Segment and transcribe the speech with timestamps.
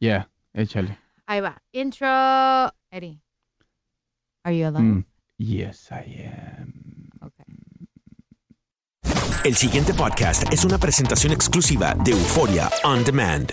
[0.00, 0.98] Yeah, échale.
[1.26, 1.60] Ahí va.
[1.72, 2.06] Intro.
[2.90, 3.20] Eddie.
[4.44, 4.84] Are you alone?
[4.84, 5.04] Mm,
[5.38, 6.74] Yes, I am.
[9.42, 13.50] El siguiente podcast es una presentación exclusiva de Euforia On Demand.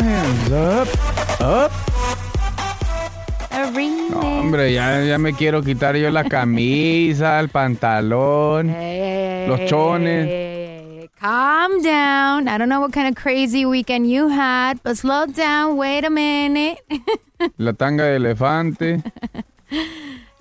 [0.00, 0.88] Hands up,
[1.40, 1.70] up.
[4.10, 8.74] No, hombre, ya, ya me quiero quitar yo la camisa, el pantalón,
[9.48, 10.26] los chones.
[10.26, 12.48] Hey, calm down.
[12.48, 15.76] I don't know what kind of crazy weekend you had, but slow down.
[15.76, 16.78] Wait a minute.
[17.56, 19.02] La tanga de elefante.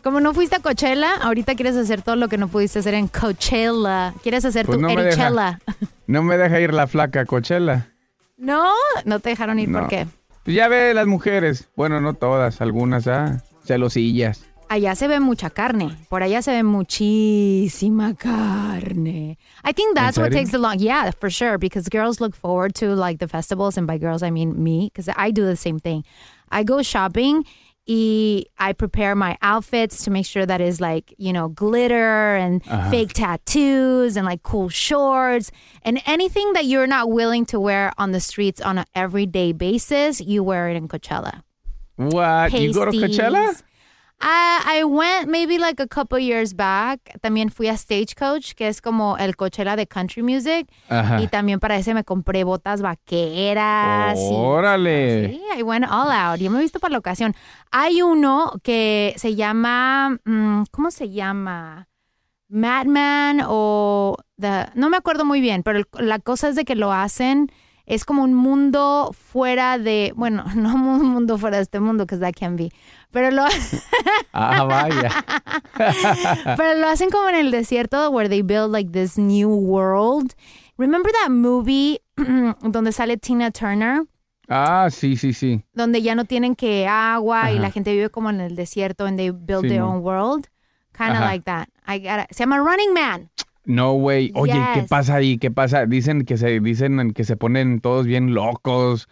[0.04, 3.08] Como no fuiste a Coachella, ahorita quieres hacer todo lo que no pudiste hacer en
[3.08, 4.14] Coachella.
[4.22, 5.28] Quieres hacer Pues tu no me deja.
[5.28, 5.60] Erichella.
[6.08, 7.93] No me deja ir la flaca Coachella.
[8.38, 8.72] No,
[9.06, 9.72] no te dejaron ir.
[9.72, 9.88] ¿Por No.
[9.88, 10.08] qué?
[10.44, 11.70] Pues ya ve las mujeres.
[11.76, 14.46] Bueno, no todas, algunas, ah, celosillas.
[14.70, 15.96] Allá se ve mucha carne.
[16.10, 19.38] Por allá se ve muchísima carne.
[19.64, 20.40] I think that's what serio?
[20.40, 20.80] takes the long.
[20.80, 21.58] Yeah, for sure.
[21.58, 25.10] Because girls look forward to like the festivals, and by girls I mean me, because
[25.16, 26.04] I do the same thing.
[26.50, 27.46] I go shopping.
[27.88, 32.64] Y I prepare my outfits to make sure that is like, you know, glitter and
[32.64, 32.90] Ajá.
[32.90, 35.52] fake tattoos and like cool shorts
[35.84, 40.22] and anything that you're not willing to wear on the streets on an everyday basis,
[40.22, 41.42] you wear it in Coachella.
[41.98, 42.54] What?
[42.54, 43.62] You go to Coachella?
[44.26, 47.00] I, I went maybe like a couple years back.
[47.22, 50.70] También fui a Stagecoach, que es como el Coachella de country music.
[50.88, 51.22] Ajá.
[51.22, 54.18] Y también para ese me compré botas vaqueras.
[54.18, 55.30] y- Órale.
[55.30, 56.40] Sí, I went all out.
[56.40, 57.36] Yo me he visto para la ocasión.
[57.72, 61.88] Hay uno que se llama, mm, ¿cómo se llama?
[62.50, 66.92] Madman o the, no me acuerdo muy bien, pero la cosa es de que lo
[66.94, 67.52] hacen
[67.86, 72.18] es como un mundo fuera de, bueno, no un mundo fuera de este mundo, que
[72.18, 72.70] that can be,
[73.12, 73.46] pero lo,
[74.34, 75.10] Ah, vaya.
[76.58, 80.34] pero lo hacen como en el desierto where they build like this new world.
[80.78, 82.00] Remember that movie
[82.62, 84.04] donde sale Tina Turner?
[84.50, 85.64] Ah, sí, sí, sí.
[85.74, 89.18] donde ya no tienen que agua y la gente vive como en el desierto and
[89.18, 90.48] they build Sí, their own world.
[90.98, 91.70] Kind of like that.
[91.88, 93.30] I gotta- se llama Running Man.
[93.66, 94.32] No, güey.
[94.36, 95.38] Oye, ¿qué pasa ahí?
[95.38, 95.86] ¿Qué pasa?
[95.86, 99.08] Dicen que se dicen que se ponen todos bien locos,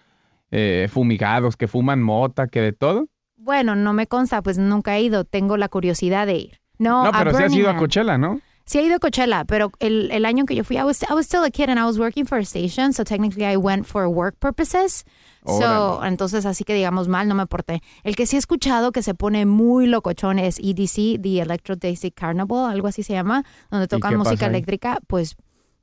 [0.52, 3.08] eh, fumigados, que fuman mota, que de todo.
[3.38, 5.24] Bueno, no me consta, pues nunca he ido.
[5.24, 6.62] Tengo la curiosidad de ir.
[6.78, 7.78] No, No, pero sí has ido a.
[7.78, 8.42] Coachella, ¿no?
[8.66, 11.14] Sí he ido a Coachella, pero el, el año que yo fui, I was, I
[11.14, 13.86] was still a kid and I was working for a station, so technically I went
[13.86, 15.04] for work purposes.
[15.46, 16.08] So, Órale.
[16.08, 17.82] entonces así que digamos mal, no me porté.
[18.04, 22.12] El que sí he escuchado que se pone muy locochón es EDC, The Electro Daisy
[22.12, 24.52] Carnival, algo así se llama, donde tocan música ahí?
[24.52, 25.36] eléctrica, pues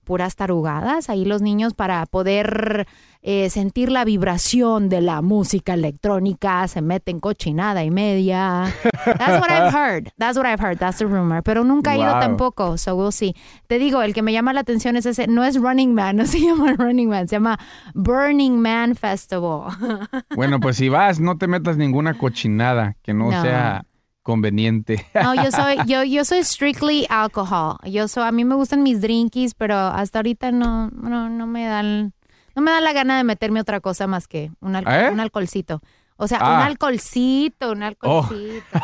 [0.08, 2.86] puras tarugadas, ahí los niños para poder
[3.20, 8.72] eh, sentir la vibración de la música electrónica, se meten cochinada y media.
[9.04, 10.08] That's what I've heard.
[10.16, 10.78] That's what I've heard.
[10.78, 11.42] That's the rumor.
[11.42, 13.34] Pero nunca he ido tampoco, so we'll see.
[13.66, 16.24] Te digo, el que me llama la atención es ese, no es Running Man, no
[16.24, 17.58] se llama Running Man, se llama
[17.94, 19.68] Burning Man Festival.
[20.34, 23.42] Bueno, pues si vas, no te metas ninguna cochinada que no, No.
[23.42, 23.84] sea
[24.28, 25.06] conveniente.
[25.14, 27.78] No, yo soy, yo, yo soy strictly alcohol.
[27.84, 31.64] Yo soy, a mí me gustan mis drinkies, pero hasta ahorita no, no, no me
[31.66, 32.12] dan,
[32.54, 35.08] no me da la gana de meterme otra cosa más que un, al- ¿Eh?
[35.10, 35.80] un alcoholcito.
[36.18, 36.66] O sea, un Ah.
[36.66, 37.86] alcoholcito, un Oh.
[37.86, 38.78] alcoholcito.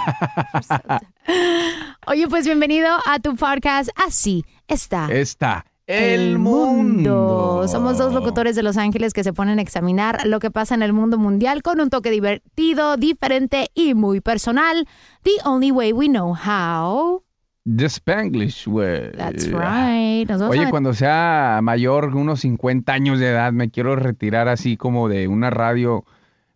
[2.06, 3.90] Oye, pues bienvenido a tu podcast.
[4.06, 5.08] Así está.
[5.10, 7.66] Está el mundo.
[7.68, 10.82] Somos dos locutores de Los Ángeles que se ponen a examinar lo que pasa en
[10.82, 14.86] el mundo mundial con un toque divertido, diferente y muy personal.
[15.22, 17.22] The only way we know how.
[17.66, 19.10] The Spanglish way.
[19.16, 20.28] That's right.
[20.28, 25.08] Nos Oye, cuando sea mayor, unos 50 años de edad, me quiero retirar así como
[25.08, 26.04] de una radio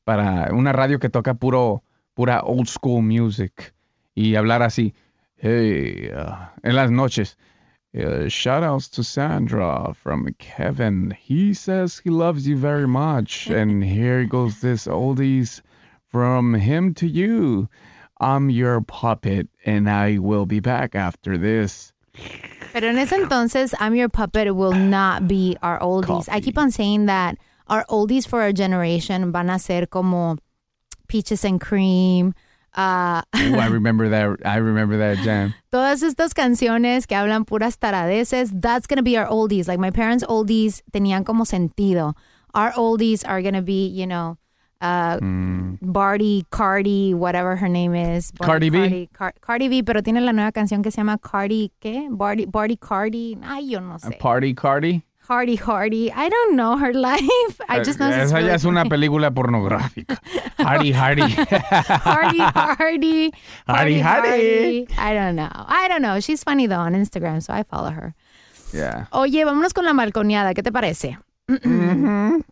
[0.05, 1.83] para una radio que toca puro
[2.15, 3.75] pura old school music
[4.15, 4.95] y hablar así.
[5.37, 7.39] Hey, uh, en las noches.
[7.97, 11.11] Uh, shout outs to Sandra from Kevin.
[11.19, 13.47] He says he loves you very much.
[13.51, 15.63] and here goes this oldies
[16.11, 17.69] from him to you.
[18.21, 21.93] I'm your puppet and I will be back after this.
[22.73, 26.29] Pero en ese entonces, I'm Your Puppet will not be our oldies.
[26.29, 27.39] I keep on saying that
[27.69, 30.37] our oldies for our generation van a ser como
[31.07, 32.35] Peaches and Cream.
[32.79, 34.39] Uh, Ooh, I remember that.
[34.45, 35.53] I remember that jam.
[35.73, 39.67] todas estas canciones que hablan puras taradeces, that's to be our oldies.
[39.67, 42.15] Like my parents' oldies tenían como sentido.
[42.55, 44.39] Our oldies are to be, you know,
[44.81, 45.19] uh,
[45.83, 48.33] Barty, Cardi, whatever her name is.
[48.41, 48.79] Cardi Barty, B.
[48.79, 52.09] Cardi, Car- Cardi B, pero tiene la nueva canción que se llama Cardi, ¿qué?
[52.11, 53.37] Barty, Barty Cardi.
[53.43, 54.17] Ay, yo no sé.
[54.19, 55.03] party Cardi.
[55.29, 56.11] Hardy Hardy.
[56.11, 57.61] I don't know her life.
[57.69, 60.19] I just know Eh, Esa ya es una película pornográfica.
[60.59, 61.23] Hardy, Hardy.
[62.03, 63.31] Hardy Hardy.
[63.67, 64.89] Hardy, Hardy.
[64.97, 65.51] I don't know.
[65.53, 66.19] I don't know.
[66.21, 68.15] She's funny though on Instagram, so I follow her.
[68.73, 69.07] Yeah.
[69.13, 70.55] Oye, vámonos con la balconeada.
[70.55, 71.19] ¿Qué te parece?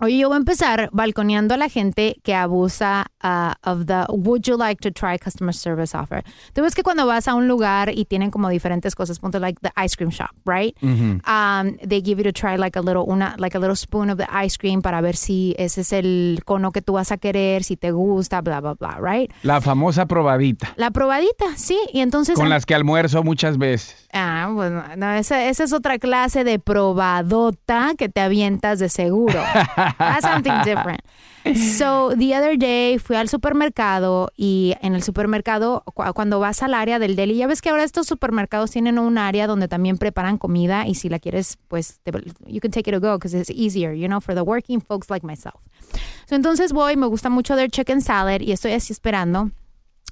[0.00, 4.42] Oye, yo voy a empezar balconeando a la gente que abusa uh, of the would
[4.42, 6.24] you like to try customer service offer.
[6.52, 9.60] Tú ves que cuando vas a un lugar y tienen como diferentes cosas, ponte like
[9.62, 10.76] the ice cream shop, right?
[10.82, 14.18] Um, they give you to try like a little una like a little spoon of
[14.18, 17.62] the ice cream para ver si ese es el cono que tú vas a querer,
[17.62, 19.32] si te gusta, bla bla bla, right?
[19.42, 20.74] La famosa probadita.
[20.76, 24.03] La probadita, sí, y entonces Con las que almuerzo muchas veces.
[24.16, 29.42] Ah, bueno, no, esa, esa es otra clase de probadota que te avientas de seguro.
[29.98, 31.00] That's something different.
[31.76, 36.72] So, the other day fui al supermercado y en el supermercado, cu- cuando vas al
[36.72, 40.38] área del deli, ya ves que ahora estos supermercados tienen un área donde también preparan
[40.38, 42.12] comida y si la quieres, pues, te-
[42.46, 45.10] you can take it to go because it's easier, you know, for the working folks
[45.10, 45.60] like myself.
[46.28, 49.50] So, entonces voy, me gusta mucho their chicken salad y estoy así esperando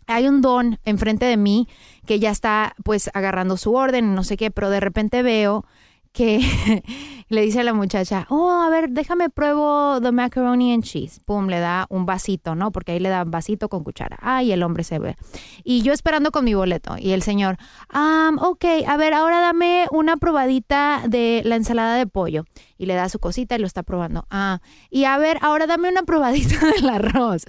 [0.07, 1.69] hay un don enfrente de mí
[2.07, 5.65] que ya está pues agarrando su orden, no sé qué, pero de repente veo
[6.13, 6.41] que
[7.29, 11.21] le dice a la muchacha, oh, a ver, déjame pruebo the macaroni and cheese.
[11.25, 12.71] Pum, le da un vasito, ¿no?
[12.71, 14.19] Porque ahí le da vasito con cuchara.
[14.21, 15.17] Ay, el hombre se ve.
[15.65, 16.97] Y yo esperando con mi boleto.
[16.99, 17.57] Y el señor,
[17.93, 22.45] um, ok, a ver, ahora dame una probadita de la ensalada de pollo.
[22.83, 24.27] Y le da su cosita y lo está probando.
[24.29, 24.61] Ah,
[24.91, 27.45] y a ver, ahora dame una probadita del arroz.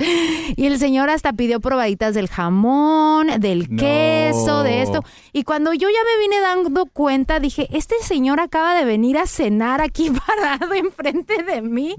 [0.56, 3.82] Y el señor hasta pidió probaditas del jamón, del No.
[3.82, 5.00] queso, de esto.
[5.32, 9.26] Y cuando yo ya me vine dando cuenta, dije, este señor acaba de venir a
[9.26, 11.96] cenar aquí parado enfrente de mí.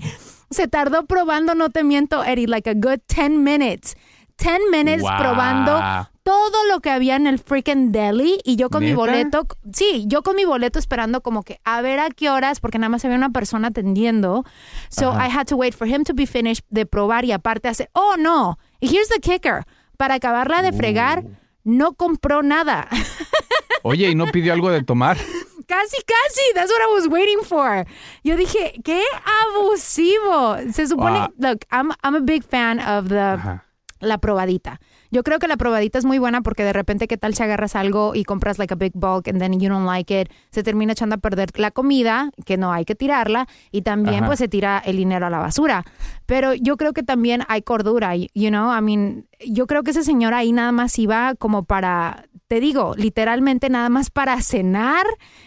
[0.50, 3.96] Se tardó probando, no te miento, Eddie, like a good 10 minutes.
[4.38, 5.10] 10 minutes Wow.
[5.18, 5.80] probando
[6.22, 10.22] todo lo que había en el freaking deli y yo con mi boleto, sí, yo
[10.22, 13.16] con mi boleto esperando como que a ver a qué horas, porque nada más había
[13.18, 14.44] una persona atendiendo.
[14.88, 17.90] So I had to wait for him to be finished de probar y aparte hacer,
[17.92, 19.64] oh no, here's the kicker,
[19.98, 21.24] para acabarla de fregar,
[21.62, 22.88] no compró nada.
[23.82, 25.18] Oye, ¿y no pidió algo de tomar?
[25.66, 26.42] Casi, casi.
[26.54, 27.86] That's what I was waiting for.
[28.22, 29.02] Yo dije, qué
[29.46, 30.56] abusivo.
[30.72, 31.28] Se supone, Wow.
[31.38, 33.64] look, I'm, I'm a big fan of the, Ajá.
[34.04, 34.80] La probadita.
[35.10, 37.76] Yo creo que la probadita es muy buena porque de repente qué tal si agarras
[37.76, 40.92] algo y compras like a big bulk and then you don't like it, se termina
[40.92, 44.26] echando a perder la comida, que no hay que tirarla y también Ajá.
[44.26, 45.84] pues se tira el dinero a la basura.
[46.26, 50.04] Pero yo creo que también hay cordura, you know, I mean, yo creo que ese
[50.04, 55.06] señor ahí nada más iba como para te digo, literalmente nada más para cenar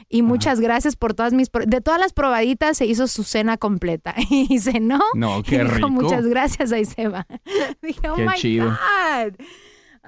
[0.10, 1.50] y muchas gracias por todas mis...
[1.66, 5.00] De todas las probaditas se hizo su cena completa y cenó.
[5.14, 5.90] No, y qué dijo, rico.
[5.90, 7.28] muchas gracias, ahí se va.
[7.82, 8.70] dije, oh Qué my chido.
[8.70, 9.34] God.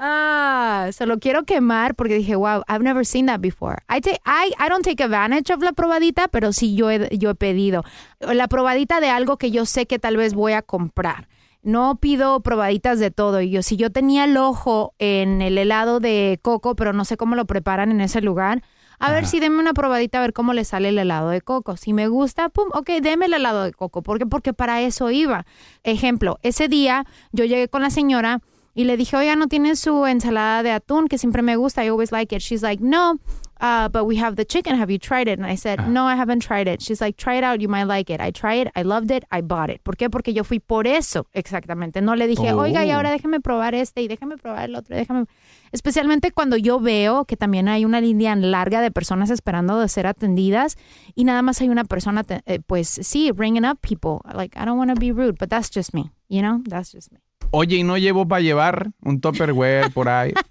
[0.02, 3.78] Ah, se lo quiero quemar porque dije, wow, I've never seen that before.
[3.90, 7.32] I, take, I, I don't take advantage of la probadita, pero sí yo he, yo
[7.32, 7.84] he pedido.
[8.20, 11.28] La probadita de algo que yo sé que tal vez voy a comprar.
[11.62, 13.42] No pido probaditas de todo.
[13.42, 17.18] Y yo, si yo tenía el ojo en el helado de coco, pero no sé
[17.18, 18.64] cómo lo preparan en ese lugar,
[19.00, 21.78] a ver si deme una probadita a ver cómo le sale el helado de coco.
[21.78, 24.02] Si me gusta, pum, ok, deme el helado de coco.
[24.04, 24.26] ¿Por qué?
[24.26, 25.46] Porque para eso iba.
[25.84, 28.42] Ejemplo, ese día yo llegué con la señora
[28.76, 31.84] y le dije, oiga, ¿no tiene su ensalada de atún que siempre me gusta?
[31.84, 32.42] I always like it.
[32.42, 33.20] She's like, no,
[33.60, 34.76] uh, but we have the chicken.
[34.76, 35.40] Have you tried it?
[35.40, 36.82] And I said, no, I haven't tried it.
[36.82, 37.62] She's like, try it out.
[37.62, 38.22] You might like it.
[38.22, 38.72] I tried it.
[38.76, 39.24] I loved it.
[39.32, 39.82] I bought it.
[39.84, 40.10] ¿Por qué?
[40.10, 42.02] Porque yo fui por eso, exactamente.
[42.02, 42.96] No le dije, oiga, y Oh.
[42.96, 44.96] ahora déjeme probar este y déjeme probar el otro.
[44.96, 45.26] Déjame...
[45.72, 50.08] Especialmente cuando yo veo que también hay una línea larga de personas esperando de ser
[50.08, 50.78] atendidas
[51.14, 54.20] y nada más hay una persona, eh, pues sí, bringing up people.
[54.34, 56.12] Like, I don't want to be rude, but that's just me.
[56.28, 57.20] You know, that's just me.
[57.52, 60.34] Oye, ¿y no llevo para llevar un topperware por ahí?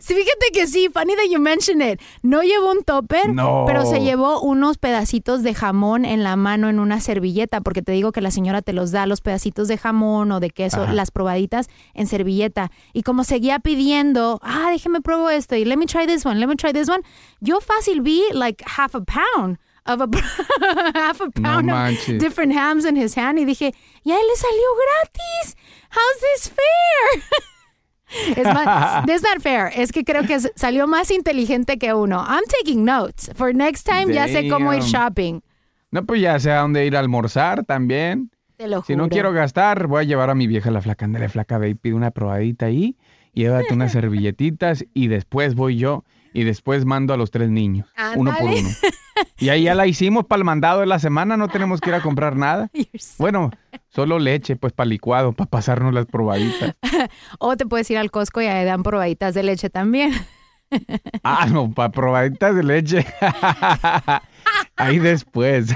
[0.00, 2.00] Sí, fíjate que sí, funny that you mention it.
[2.22, 3.64] No llevó un topper, No.
[3.66, 7.92] pero se llevó unos pedacitos de jamón en la mano en una servilleta, porque te
[7.92, 10.92] digo que la señora te los da, los pedacitos de jamón o de queso, Ajá.
[10.94, 12.70] las probaditas en servilleta.
[12.94, 16.46] Y como seguía pidiendo, ah, déjeme probar esto y let me try this one, let
[16.46, 17.02] me try this one,
[17.40, 20.08] yo fácil vi like half a pound of a
[20.94, 24.26] half a No pound of different hams in his hand y dije, y a él
[24.26, 25.56] le salió gratis.
[25.94, 27.22] How's this fair?
[28.36, 28.64] Es más,
[29.06, 29.72] that's not fair.
[29.74, 32.24] Es que creo que salió más inteligente que uno.
[32.26, 33.30] I'm taking notes.
[33.34, 35.40] For next time ya sé cómo ir shopping.
[35.90, 38.30] No, pues ya sé a dónde ir a almorzar también.
[38.56, 38.86] Te lo juro.
[38.86, 41.04] Si no quiero gastar, voy a llevar a mi vieja la flaca.
[41.04, 42.96] Ándale, flaca, ve y pide una probadita ahí.
[43.32, 47.88] Llévate unas servilletitas y después voy yo y después mando a los tres niños.
[48.16, 48.68] Uno por uno.
[49.38, 51.94] Y ahí ya la hicimos para el mandado de la semana, no tenemos que ir
[51.94, 52.68] a comprar nada.
[53.18, 53.50] Bueno,
[53.88, 56.74] solo leche, pues para licuado, para pasarnos las probaditas.
[57.38, 60.12] O te puedes ir al Costco y ahí dan probaditas de leche también.
[61.22, 63.06] Ah, no, para probaditas de leche.
[64.74, 65.72] Ahí después.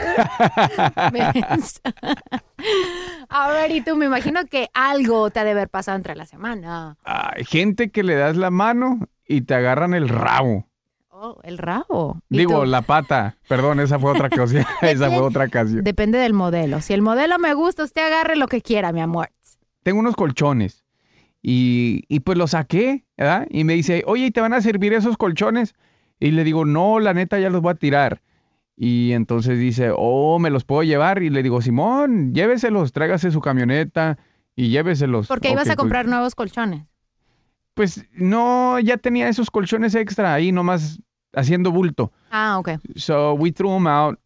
[3.29, 6.97] Ahora y tú, me imagino que algo te ha de haber pasado entre la semana.
[7.05, 10.66] Hay gente que le das la mano y te agarran el rabo.
[11.11, 12.20] Oh, el rabo.
[12.30, 13.37] ¿Y Digo, la pata.
[13.49, 14.64] Perdón, esa fue otra ocasión.
[14.82, 15.85] esa fue otra ocasión.
[15.85, 16.80] Depende del modelo.
[16.80, 19.28] Si el modelo me gusta, usted agarre lo que quiera, mi amor.
[19.82, 20.85] Tengo unos colchones.
[21.42, 23.47] Y, y pues los saqué, ¿verdad?
[23.50, 25.75] Y me dice, oye, ¿y te van a servir esos colchones?
[26.20, 28.23] Y le digo, no, la neta ya los voy a tirar.
[28.76, 31.23] Y entonces dice, oh, ¿me los puedo llevar?
[31.23, 34.18] Y le digo, Simón, lléveselos, tráigase su camioneta
[34.54, 35.26] y lléveselos.
[35.26, 36.85] Porque ibas Ok, a comprar nuevos colchones.
[37.78, 41.00] Pues, no, ya tenía esos colchones extra ahí nomás
[41.32, 42.12] haciendo bulto.
[42.30, 42.70] Ah, ok.
[42.97, 44.18] So we threw them out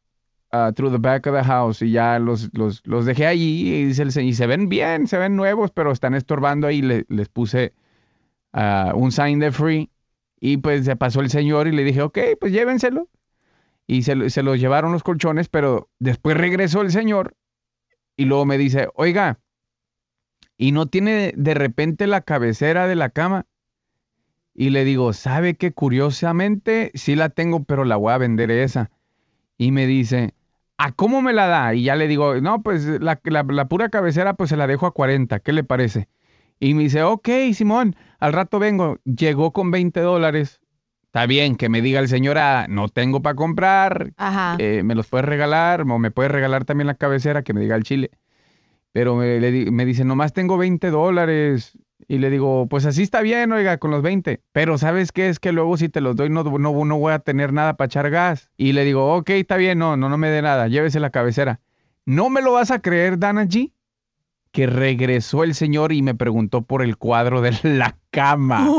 [0.52, 3.84] uh, through the back of the house y ya los, los, los dejé allí y,
[3.84, 6.82] dice el y se ven bien, se ven nuevos, pero están estorbando ahí.
[6.82, 7.74] Le- les puse
[8.54, 9.90] uh, un sign de free
[10.40, 13.08] y pues se pasó el señor y le dije, ok, pues llévenselo.
[13.86, 17.34] Y se, lo- se los llevaron los colchones, pero después regresó el señor
[18.16, 19.38] y luego me dice, oiga,
[20.56, 23.46] ¿y no tiene de repente la cabecera de la cama?
[24.54, 25.72] Y le digo, ¿sabe qué?
[25.72, 28.90] Curiosamente sí la tengo, pero la voy a vender esa.
[29.56, 30.34] Y me dice,
[30.76, 31.74] ¿a cómo me la da?
[31.74, 34.86] Y ya le digo, no, pues la, la- la pura cabecera pues se la dejo
[34.86, 36.08] a 40, ¿qué le parece?
[36.60, 38.98] Y me dice, ok, Simón, al rato vengo.
[39.04, 40.60] Llegó con 20 dólares.
[41.06, 44.56] Está bien que me diga el señor, ah, no tengo para comprar, Ajá.
[44.58, 47.76] eh, me los puedes regalar, o me puedes regalar también la cabecera, que me diga
[47.76, 48.10] el chile.
[48.92, 51.78] Pero me, le me dice, nomás tengo 20 dólares.
[52.08, 54.42] Y le digo, pues así está bien, oiga, con los 20.
[54.52, 55.28] Pero ¿sabes qué?
[55.28, 57.86] Es que luego si te los doy no, no, no voy a tener nada para
[57.86, 58.50] echar gas.
[58.56, 61.60] Y le digo, ok, está bien, no, no, no me dé nada, llévese la cabecera.
[62.04, 63.72] ¿No me lo vas a creer, Dana G?
[64.50, 68.68] Que regresó el señor y me preguntó por el cuadro de la cama.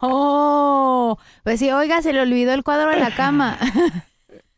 [0.00, 3.58] Oh, pues sí, oiga, se le olvidó el cuadro de la cama.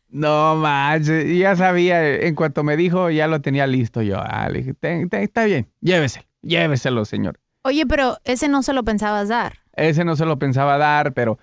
[0.09, 4.19] No manches, ya sabía, en cuanto me dijo, ya lo tenía listo yo.
[4.19, 7.39] Ah, le dije, "Ten- ten- está bien, lléveselo, lléveselo, señor.
[7.63, 9.59] Oye, pero ese no se lo pensabas dar.
[9.73, 11.37] Ese no se lo pensaba dar, pero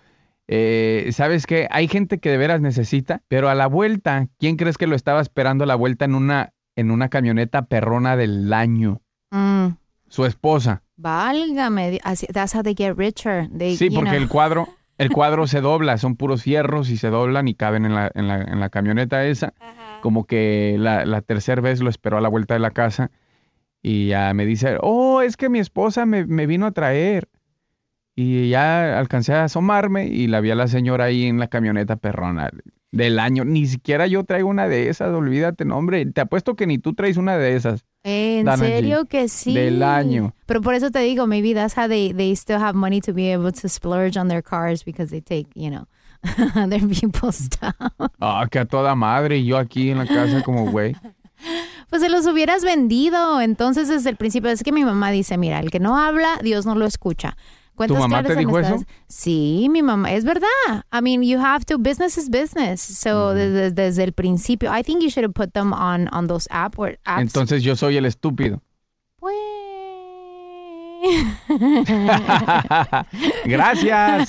[0.49, 1.69] eh, ¿sabes qué?
[1.71, 5.21] Hay gente que de veras necesita, pero a la vuelta, ¿quién crees que lo estaba
[5.21, 9.01] esperando a la vuelta en una, en una camioneta perrona del año?
[9.31, 9.69] Mm,
[10.09, 10.83] Su esposa.
[10.97, 13.49] válgame, así- that's how they get richer.
[13.57, 14.21] They, Sí, porque know.
[14.23, 17.95] el cuadro, el cuadro se dobla, son puros fierros y se doblan y caben en
[17.95, 19.55] la, en la, en la camioneta esa.
[20.01, 23.11] Como que la, la tercera vez lo esperó a la vuelta de la casa
[23.83, 27.29] y ya me dice, oh, es que mi esposa me, me vino a traer.
[28.15, 31.97] y ya alcancé a asomarme y la vi a la señora ahí en la camioneta
[31.97, 32.51] perrona
[32.97, 33.45] del año.
[33.45, 36.07] Ni siquiera yo traigo una de esas, olvídate, no, hombre.
[36.07, 37.85] Te apuesto que ni tú traes una de esas.
[38.03, 39.55] ¿En serio que sí?
[39.55, 40.35] Del año.
[40.47, 43.33] Pero por eso te digo, maybe that's how they, they still have money to be
[43.33, 45.87] able to splurge on their cars because they take, you know,
[46.57, 47.75] other people's stuff.
[48.21, 49.39] Ah, que a toda madre.
[49.39, 50.95] Y yo aquí en la casa como güey.
[51.91, 53.41] Pues se los hubieras vendido.
[53.41, 56.67] Entonces, desde el principio, es que mi mamá dice, mira, el que no habla, Dios
[56.67, 57.37] no lo escucha.
[57.77, 58.83] ¿Cuántas mamá claras te dijo eso?
[59.07, 60.47] Sí, mi mamá, es verdad.
[60.93, 62.81] I mean, you have to, business is business.
[62.81, 66.49] So, desde, desde el principio, I think you should have put them on, on those
[66.51, 67.21] app or apps.
[67.21, 68.61] Entonces yo soy el estúpido.
[69.21, 69.35] Pues...
[73.45, 74.29] Gracias.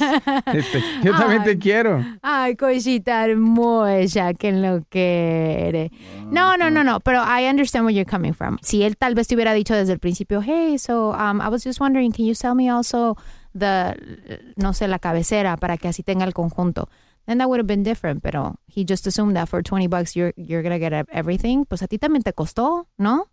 [0.53, 1.57] Este, yo también te Ay.
[1.57, 2.05] quiero.
[2.21, 5.91] Ay, cosita hermosa que lo quiere.
[6.29, 8.57] No, no, no, no, pero I understand where you're coming from.
[8.61, 11.63] Si él tal vez te hubiera dicho desde el principio, hey, so um, I was
[11.63, 13.17] just wondering, can you sell me also
[13.57, 16.89] the, no sé, la cabecera para que así tenga el conjunto?
[17.25, 20.33] Then that would have been different, pero he just assumed that for 20 bucks you're,
[20.37, 21.65] you're gonna get everything.
[21.65, 23.27] Pues a ti también te costó, ¿no?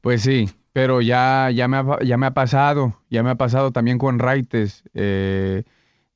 [0.00, 3.72] Pues sí, pero ya, ya, me ha, ya me ha pasado, ya me ha pasado
[3.72, 4.84] también con raites.
[4.94, 5.64] Eh,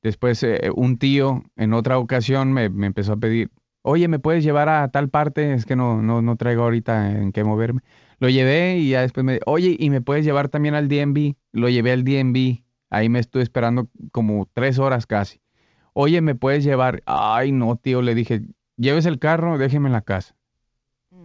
[0.01, 4.43] después eh, un tío en otra ocasión me, me empezó a pedir, oye, ¿me puedes
[4.43, 5.53] llevar a tal parte?
[5.53, 7.81] Es que no, no, no traigo ahorita en qué moverme.
[8.19, 11.35] Lo llevé y ya después me, oye, ¿y me puedes llevar también al DMV?
[11.51, 15.41] Lo llevé al DMV, ahí me estuve esperando como tres horas casi.
[15.93, 17.03] Oye, ¿me puedes llevar?
[17.05, 18.41] Ay, no, tío, le dije,
[18.77, 20.35] lleves el carro, déjeme en la casa.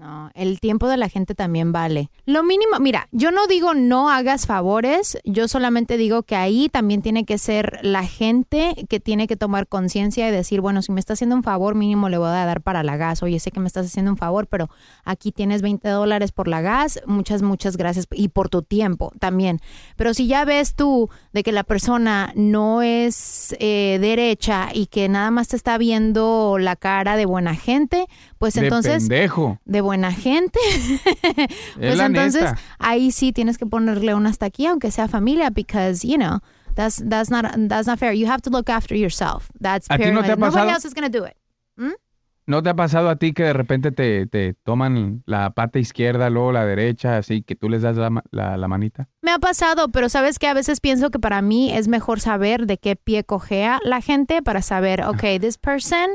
[0.01, 2.11] No, el tiempo de la gente también vale.
[2.25, 7.03] Lo mínimo, mira, yo no digo no hagas favores, yo solamente digo que ahí también
[7.03, 11.01] tiene que ser la gente que tiene que tomar conciencia y decir, bueno, si me
[11.01, 13.23] está haciendo un favor, mínimo le voy a dar para la gas.
[13.23, 14.71] Oye, sé que me estás haciendo un favor, pero
[15.05, 19.61] aquí tienes 20 dólares por la gas, muchas, muchas gracias y por tu tiempo también.
[19.97, 25.11] Pero si ya ves tú de que la persona no es eh, derecha y que
[25.11, 28.07] nada más te está viendo la cara de buena gente,
[28.39, 29.59] pues de entonces pendejo.
[29.67, 30.61] de buena gente.
[31.75, 32.59] pues entonces neta.
[32.79, 36.39] ahí sí tienes que ponerle un hasta aquí, aunque sea familia, because you know
[36.77, 38.13] that's that's not that's not fair.
[38.15, 39.51] You have to look after yourself.
[39.61, 41.35] That's ¿A ti no te ha Nobody else is gonna do it.
[42.47, 46.31] ¿No te ha pasado a ti que de repente te, te toman la pata izquierda,
[46.31, 49.09] luego la derecha, así que tú les das la, la- la manita?
[49.23, 52.67] Me ha pasado, pero sabes que a veces pienso que para mí es mejor saber
[52.67, 56.11] de qué pie cojea la gente para saber, okay, this person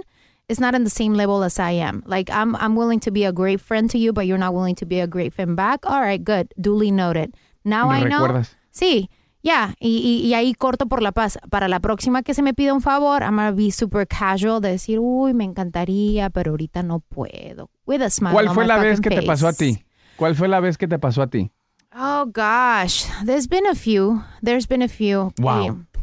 [0.47, 2.03] is not on the same level as I am.
[2.05, 4.75] Like I'm I'm willing to be a great friend to you, but you're not willing
[4.75, 5.85] to be a great friend back.
[5.85, 6.53] All right, good.
[6.59, 7.33] Duly noted.
[7.63, 8.27] Now I know.
[8.27, 8.55] ¿Recuerdas?
[8.71, 9.09] Sí,
[9.41, 11.37] ya, y, y, y ahí corto por la paz.
[11.49, 14.71] Para la próxima que se me pida un favor, I'm gonna be super casual de
[14.71, 17.69] decir, uy, me encantaría, pero ahorita no puedo.
[17.85, 19.85] With a smile ¿Cuál on fue my la vez que te pasó a ti?
[20.17, 21.51] ¿Cuál fue la vez que te pasó a ti?
[21.95, 24.21] Oh gosh, there's been a few.
[24.43, 25.31] There's been a few.
[25.39, 25.67] Wow.
[25.67, 25.99] Eh,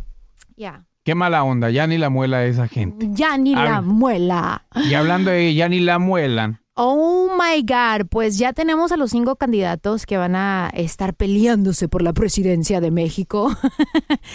[0.57, 0.85] yeah.
[1.05, 3.09] Qué mala onda, ya ni la muela a esa gente.
[3.11, 4.65] Ya ni la muela.
[4.89, 9.11] Y hablando de ya ni la muelan, Oh my God, pues ya tenemos a los
[9.11, 13.55] cinco candidatos que van a estar peleándose por la presidencia de México.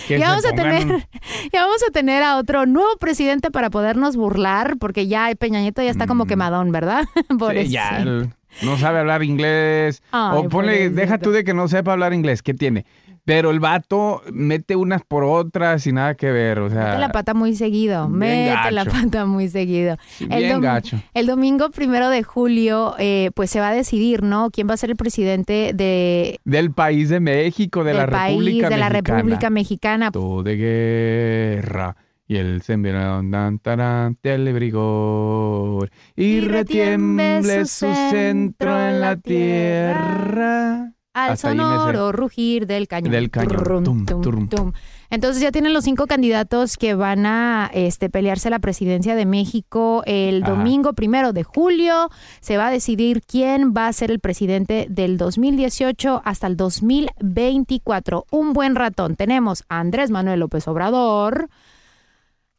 [0.08, 1.08] que ya vamos a tener,
[1.52, 5.82] ya vamos a tener a otro nuevo presidente para podernos burlar, porque ya Peña Nieto
[5.82, 7.06] ya está como quemadón, ¿verdad?
[7.40, 7.58] Por Mm.
[7.58, 7.72] Sí, eso.
[7.72, 8.30] ya el-
[8.62, 10.04] no sabe hablar inglés.
[10.12, 12.86] Ay, o ponle, deja tú de que no sepa hablar inglés, ¿qué tiene?
[13.28, 16.86] Pero el vato mete unas por otras y nada que ver, o sea.
[16.86, 19.98] Mete la pata muy seguido, mete la pata muy seguido.
[20.22, 20.98] bien dom- gacho.
[21.14, 24.50] el domingo primero de julio, eh, pues se va a decidir, ¿no?
[24.50, 28.38] ¿Quién va a ser el presidente de, Del país de México, de del la país,
[28.38, 29.18] República de la Mexicana.
[29.18, 30.12] República Mexicana?
[30.12, 31.98] Todo de guerra.
[32.30, 35.90] Y el sembrón tarante el brigor.
[36.16, 40.94] Y Y retiemble retiemble su su centro en la tierra.
[41.18, 43.12] Al sonoro rugir del cañón.
[43.12, 43.50] Del cañón.
[43.58, 44.48] Turrum, Tum, tum, turrum.
[44.50, 44.72] tum.
[45.10, 50.04] Entonces ya tienen los cinco candidatos que van a este, pelearse la presidencia de México
[50.06, 50.52] el Ajá.
[50.52, 52.10] domingo primero de julio.
[52.42, 58.26] Se va a decidir quién va a ser el presidente del 2018 hasta el 2024.
[58.32, 59.16] Un buen ratón.
[59.16, 61.50] Tenemos a Andrés Manuel López Obrador.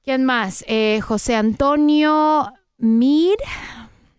[0.03, 0.65] ¿Quién más?
[0.69, 3.37] Eh, José Antonio Mir,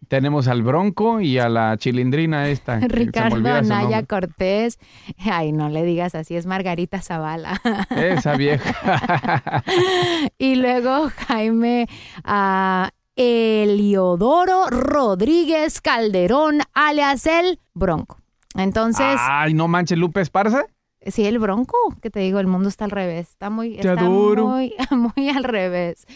[0.09, 2.79] Tenemos al Bronco y a la chilindrina esta.
[2.79, 4.03] Ricardo Anaya.
[4.07, 4.79] Cortés.
[5.19, 7.61] Ay, no le digas así, es Margarita Zavala.
[7.95, 9.63] Esa vieja.
[10.39, 11.87] y luego Jaime
[12.23, 18.17] ah, Eliodoro Rodríguez Calderón, alias el Bronco.
[18.55, 20.65] Entonces, Ay, no manches, Lupe Esparza.
[21.05, 24.73] sí, el Bronco, que te digo, el mundo está al revés, está muy, está muy,
[25.15, 26.07] muy al revés.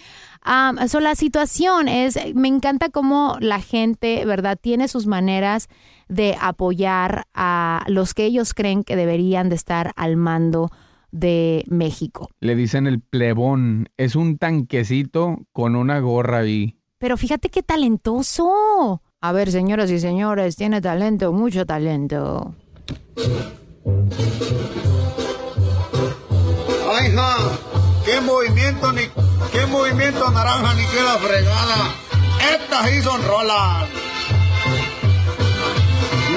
[0.45, 4.57] Um, so la situación es, me encanta cómo la gente, ¿verdad?
[4.61, 5.69] Tiene sus maneras
[6.09, 10.69] de apoyar a los que ellos creen que deberían de estar al mando
[11.11, 12.29] de México.
[12.41, 13.89] Le dicen el plebón.
[13.97, 16.77] Es un tanquecito con una gorra ahí.
[16.97, 19.01] Pero fíjate qué talentoso.
[19.21, 22.55] A ver, señoras y señores, tiene talento, mucho talento.
[26.95, 27.37] Ay, ja,
[28.05, 29.01] qué movimiento ni
[29.51, 31.95] qué movimiento naranja ni qué la fregada.
[32.53, 33.87] Estas sí son rolas.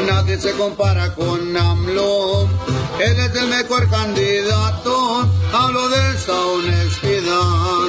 [0.07, 2.49] Nadie se compara con AMLO.
[3.01, 5.29] Él es el mejor candidato.
[5.53, 7.89] Hablo de esa honestidad.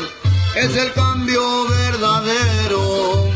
[0.56, 3.30] Es el cambio verdadero.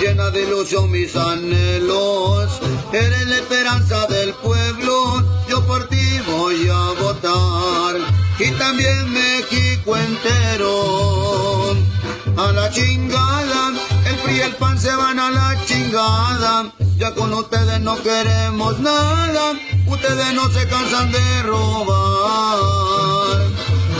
[0.00, 2.60] Llena de ilusión mis anhelos.
[2.92, 5.24] Eres la esperanza del pueblo.
[5.48, 8.27] Yo por ti voy a votar.
[8.40, 11.74] Y también México entero.
[12.36, 13.72] A la chingada.
[14.06, 16.72] El PRI y el PAN se van a la chingada.
[16.96, 19.54] Ya con ustedes no queremos nada.
[19.88, 22.58] Ustedes no se cansan de robar.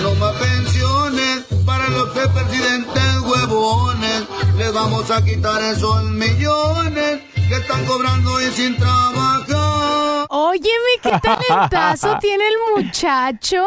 [0.03, 4.23] No más pensiones para los presidentes huevones.
[4.57, 10.27] Les vamos a quitar esos millones que están cobrando y sin trabajar.
[10.31, 13.67] Óyeme, qué talentazo tiene el muchacho.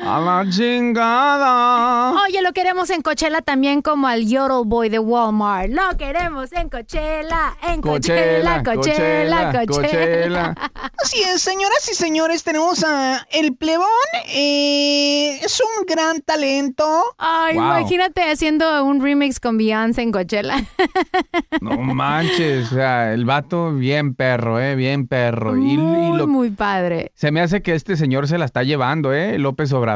[0.00, 2.12] A la chingada.
[2.24, 5.70] Oye, lo queremos en Coachella también como al Yodel Boy de Walmart.
[5.70, 9.66] Lo queremos en Coachella, en Coachella, Coachella, Coachella.
[9.66, 10.54] Coachella.
[11.02, 13.86] Así es, señoras y señores, tenemos a El Plebón.
[14.28, 16.84] eh, es un gran talento.
[17.18, 17.64] Ay, Wow.
[17.64, 20.56] imagínate haciendo un remix con Beyoncé en Coachella.
[21.60, 25.56] No manches, o sea, el vato bien perro, eh, bien perro.
[25.56, 27.10] Y, y Muy, lo- muy padre.
[27.14, 29.87] se me hace que este señor se la está llevando, eh, López Obrador.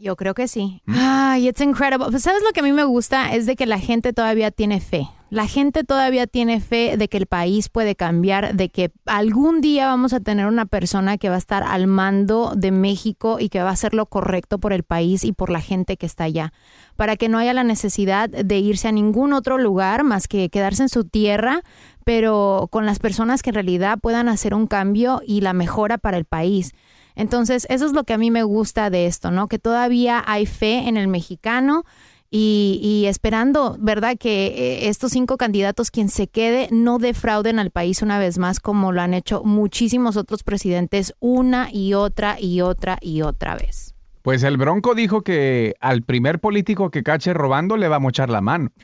[0.00, 0.82] Yo creo que sí.
[0.86, 2.06] Ay, it's incredible.
[2.10, 3.34] Pues, ¿Sabes lo que a mí me gusta?
[3.34, 5.06] Es de que la gente todavía tiene fe.
[5.28, 9.86] La gente todavía tiene fe de que el país puede cambiar, de que algún día
[9.86, 13.62] vamos a tener una persona que va a estar al mando de México y que
[13.62, 16.52] va a hacer lo correcto por el país y por la gente que está allá,
[16.96, 20.82] para que no haya la necesidad de irse a ningún otro lugar más que quedarse
[20.82, 21.62] en su tierra,
[22.04, 26.16] pero con las personas que en realidad puedan hacer un cambio y la mejora para
[26.16, 26.72] el país.
[27.16, 29.46] Entonces, eso es lo que a mí me gusta de esto, ¿no?
[29.48, 31.84] Que todavía hay fe en el mexicano
[32.30, 34.16] y, y esperando, ¿verdad?
[34.18, 38.60] Que eh, estos cinco candidatos, quien se quede, no defrauden al país una vez más,
[38.60, 43.94] como lo han hecho muchísimos otros presidentes una y otra y otra y otra vez.
[44.22, 48.30] Pues el Bronco dijo que al primer político que cache robando le va a mochar
[48.30, 48.70] la mano.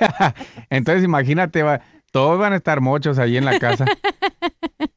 [0.70, 1.80] Entonces imagínate, va-
[2.12, 3.84] todos van a estar mochos ahí en la casa.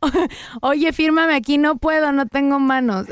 [0.62, 3.06] Oye, fírmame aquí, no puedo, no tengo manos.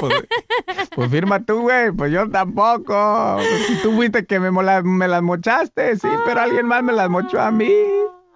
[0.00, 0.14] Pues,
[0.94, 3.38] pues firma tú, güey, pues yo tampoco.
[3.66, 7.08] Si tú fuiste que me, mola- me las mochaste, sí, pero alguien más me las
[7.08, 7.70] mochó a mí.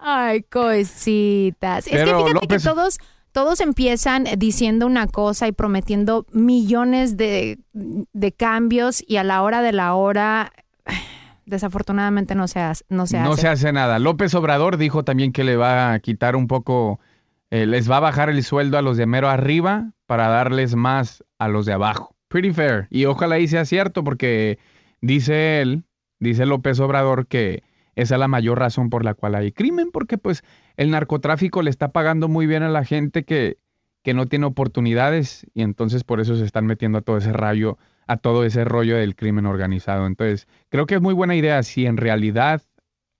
[0.00, 1.86] Ay, cositas.
[1.86, 2.98] es que Pero, fíjate López- que todos,
[3.32, 9.62] todos empiezan diciendo una cosa y prometiendo millones de, de cambios y a la hora
[9.62, 10.52] de la hora,
[11.46, 12.84] desafortunadamente no se hace.
[12.88, 13.42] No se No hace.
[13.42, 13.98] se hace nada.
[13.98, 17.00] López Obrador dijo también que le va a quitar un poco,
[17.50, 21.24] eh, les va a bajar el sueldo a los de mero arriba para darles más
[21.38, 22.16] a los de abajo.
[22.28, 22.88] Pretty fair.
[22.90, 24.58] Y ojalá y sea cierto porque
[25.00, 25.84] dice él,
[26.18, 27.62] dice López Obrador que
[27.94, 30.44] esa es la mayor razón por la cual hay crimen, porque pues
[30.76, 33.58] el narcotráfico le está pagando muy bien a la gente que,
[34.02, 37.78] que no tiene oportunidades y entonces por eso se están metiendo a todo ese rayo,
[38.06, 40.06] a todo ese rollo del crimen organizado.
[40.06, 42.62] Entonces, creo que es muy buena idea si en realidad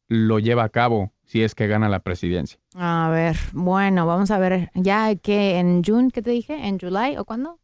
[0.08, 2.58] lo lleva a cabo, si es que gana la presidencia.
[2.74, 4.70] A ver, bueno, vamos a ver.
[4.74, 6.66] Ya que en June, ¿qué te dije?
[6.66, 7.58] ¿En July o cuándo?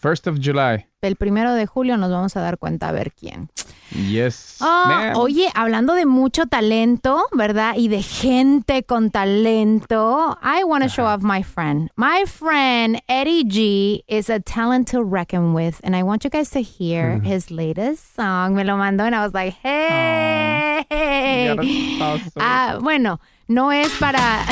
[0.00, 0.86] First of July.
[1.00, 3.48] El primero de julio nos vamos a dar cuenta a ver quién.
[3.90, 4.58] Yes.
[4.60, 5.16] Ma'am.
[5.16, 7.74] oye, hablando de mucho talento, ¿verdad?
[7.76, 11.90] Y de gente con talento, I want to show off my friend.
[11.96, 16.50] My friend Eddie G is a talent to reckon with, and I want you guys
[16.50, 18.54] to hear his latest song.
[18.54, 20.84] Me lo mandó and I was like, hey.
[22.36, 24.44] Ah, bueno, no es para,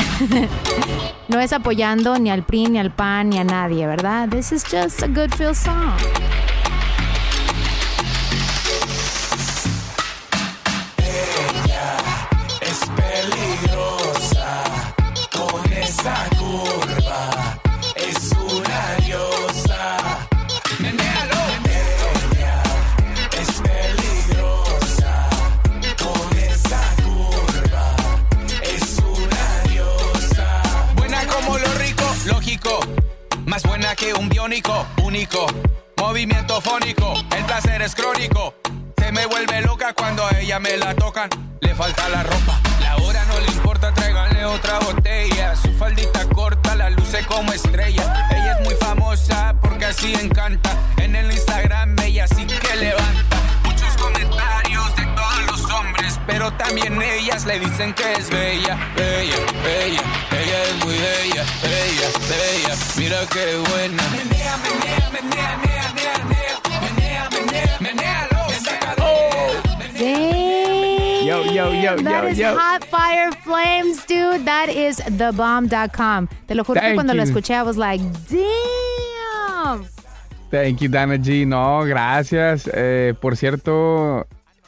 [1.29, 4.29] no es apoyando ni al PRI, ni al PAN, ni a nadie, ¿verdad?
[4.31, 5.99] This is just a good feel song.
[34.47, 35.47] Único.
[35.97, 38.55] Movimiento fónico, el placer es crónico.
[38.97, 41.29] Se me vuelve loca cuando a ella me la tocan.
[41.61, 45.57] Le falta la ropa, la hora no le importa, tráiganle otra botella.
[45.57, 48.29] Su faldita corta, la luce como estrella.
[48.31, 50.71] Ella es muy famosa porque así encanta.
[50.99, 53.06] En el Instagram ella sí que levanta muchos
[56.47, 60.03] pero también ellas le dicen que es bella, bella, bella.
[60.31, 62.75] Ella es muy bella, bella, bella.
[62.97, 64.03] Mira qué buena.
[64.11, 66.19] Menea, menea, menea, menea,
[66.81, 68.29] menea, menea.
[69.99, 71.27] Dang.
[71.27, 72.57] Yo, yo, yo, That yo, is yo.
[72.57, 74.45] Hot Fire Flames, dude.
[74.45, 76.29] That is thebomb.com.
[76.47, 77.31] Te lo juro que Thank cuando lo you.
[77.31, 79.87] escuché, I was like, damn.
[80.51, 81.45] Thank you, Dana G.
[81.45, 82.71] No, gracias.
[82.73, 84.27] Eh, por cierto,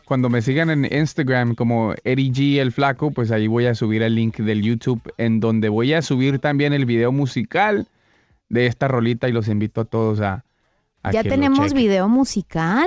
[0.09, 4.15] cuando me sigan en Instagram como G el Flaco, pues ahí voy a subir el
[4.15, 7.87] link del YouTube en donde voy a subir también el video musical
[8.49, 10.45] de esta rolita y los invito a todos a,
[11.03, 11.77] a ¿Ya que lo tenemos chequen.
[11.77, 12.87] video musical?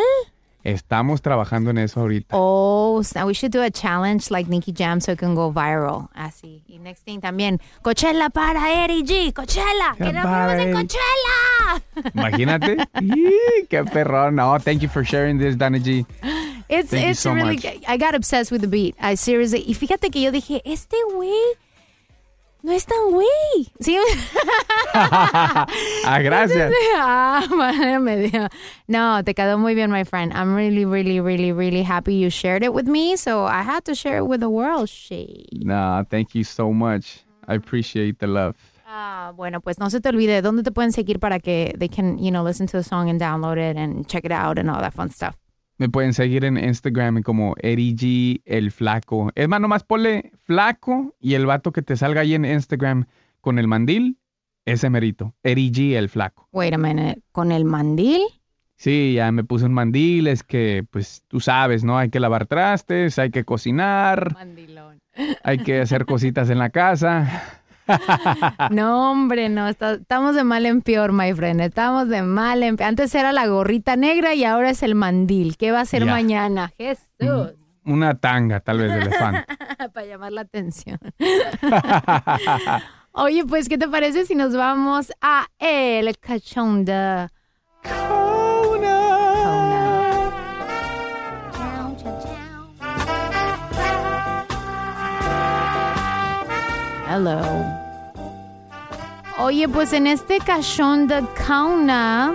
[0.63, 2.35] Estamos trabajando en eso ahorita.
[2.37, 6.09] Oh, so we should do a challenge like Nicky Jam so it can go viral.
[6.13, 6.63] Así.
[6.67, 9.31] Y next thing también, Coachella para Eri G.
[9.33, 9.95] Coachella.
[9.97, 10.73] Que nos vemos en.
[10.73, 12.11] Coachella.
[12.15, 12.77] Imagínate.
[13.01, 14.35] ¡Ih, ¡Qué perrón!
[14.35, 16.05] No, thank you for sharing this, Dana G.
[16.71, 17.83] It's, Thank it's so really, much.
[17.85, 18.95] I got obsessed with the beat.
[18.97, 21.35] I seriously, y fíjate que yo dije, este güey
[22.63, 23.27] no es tan güey.
[23.81, 23.97] ¿Sí?
[24.93, 26.71] ah, gracias.
[26.95, 28.49] ah, madre mía.
[28.87, 30.31] No, te quedó muy bien, my friend.
[30.33, 33.17] I'm really, really, really, really happy you shared it with me.
[33.17, 34.87] So I had to share it with the world.
[34.87, 35.51] Shit.
[35.51, 37.25] No, thank you so much.
[37.47, 38.55] I appreciate the love.
[38.87, 42.17] Ah, bueno, pues no se te olvide dónde te pueden seguir para que they can,
[42.17, 44.79] you know, listen to the song and download it and check it out and all
[44.81, 45.35] that fun stuff.
[45.81, 49.31] Me pueden seguir en Instagram como G el Flaco.
[49.33, 53.07] Es más, nomás ponle Flaco y el vato que te salga ahí en Instagram
[53.41, 54.19] con el mandil,
[54.65, 55.33] ese merito.
[55.43, 56.47] G el Flaco.
[56.51, 58.21] Wait a minute, ¿con el mandil?
[58.75, 61.97] Sí, ya me puse un mandil, es que, pues, tú sabes, ¿no?
[61.97, 64.99] Hay que lavar trastes, hay que cocinar, Mandilón.
[65.43, 67.60] hay que hacer cositas en la casa.
[68.69, 71.61] No, hombre, no, está- estamos de mal en peor, my friend.
[71.61, 72.89] Estamos de mal en peor.
[72.89, 75.57] Antes era la gorrita negra y ahora es el mandil.
[75.57, 76.71] ¿Qué va a ser mañana?
[76.77, 77.53] Jesús.
[77.83, 79.45] Una tanga, tal vez, de elefante.
[79.93, 80.99] Para llamar la atención.
[83.13, 87.29] Oye, pues, ¿qué te parece si nos vamos a el cachonda?
[97.07, 97.70] Hello.
[99.43, 102.31] Oye, pues en este cachón de Kauna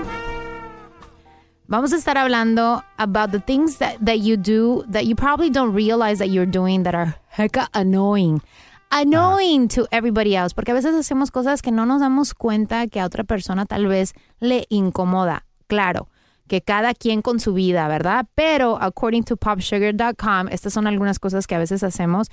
[1.68, 5.72] vamos a estar hablando about the things that, that you do that you probably don't
[5.72, 8.42] realize that you're doing that are hecka annoying.
[8.90, 10.52] Annoying to everybody else.
[10.52, 13.86] Porque a veces hacemos cosas que no nos damos cuenta que a otra persona tal
[13.86, 15.46] vez le incomoda.
[15.68, 16.08] Claro,
[16.48, 18.26] que cada quien con su vida, ¿verdad?
[18.34, 22.26] Pero according to popsugar.com, estas son algunas cosas que a veces hacemos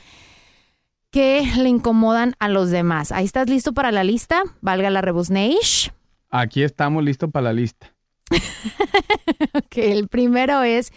[1.13, 3.11] que le incomodan a los demás.
[3.11, 5.93] Ahí estás listo para la lista, valga la rebusneish.
[6.31, 7.93] Aquí estamos listos para la lista.
[9.55, 10.91] Ok, el primero es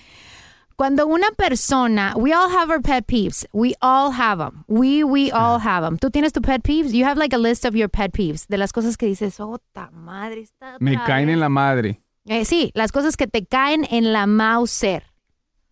[0.76, 3.46] cuando una persona, we all have our pet peeves.
[3.52, 4.64] We all have them.
[4.66, 5.98] We, we all have them.
[5.98, 6.92] ¿Tú tienes tu pet peeves?
[6.92, 9.58] You have like a list of your pet peeves, de las cosas que dices, oh,
[9.72, 12.00] ta madre, está Me caen en la madre.
[12.24, 15.02] Eh, sí, las cosas que te caen en la Mauser.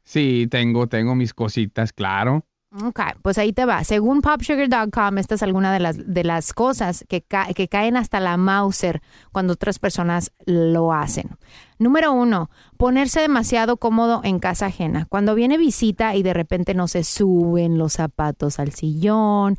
[0.03, 2.45] Sí, tengo, tengo mis cositas, claro.
[2.83, 3.85] Ok, pues ahí te va.
[3.85, 8.19] Según popsugar.com, esta es alguna de las, de las cosas que, ca- que caen hasta
[8.19, 11.37] la Mauser cuando otras personas lo hacen.
[11.79, 15.07] Número uno, ponerse demasiado cómodo en casa ajena.
[15.09, 19.57] Cuando viene visita y de repente no se suben los zapatos al sillón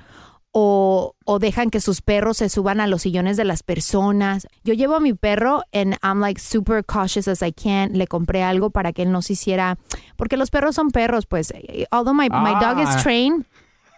[0.58, 4.48] o, o dejan que sus perros se suban a los sillones de las personas.
[4.64, 7.98] Yo llevo a mi perro and I'm like super cautious as I can.
[7.98, 9.78] Le compré algo para que él no se hiciera,
[10.16, 11.52] porque los perros son perros, pues.
[11.92, 13.02] Although my, my dog is Ah.
[13.04, 13.46] trained,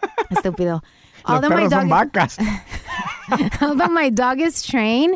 [0.32, 0.82] estúpido.
[1.28, 2.38] Los Although my perros son dog vacas.
[3.62, 5.16] although my dog is trained,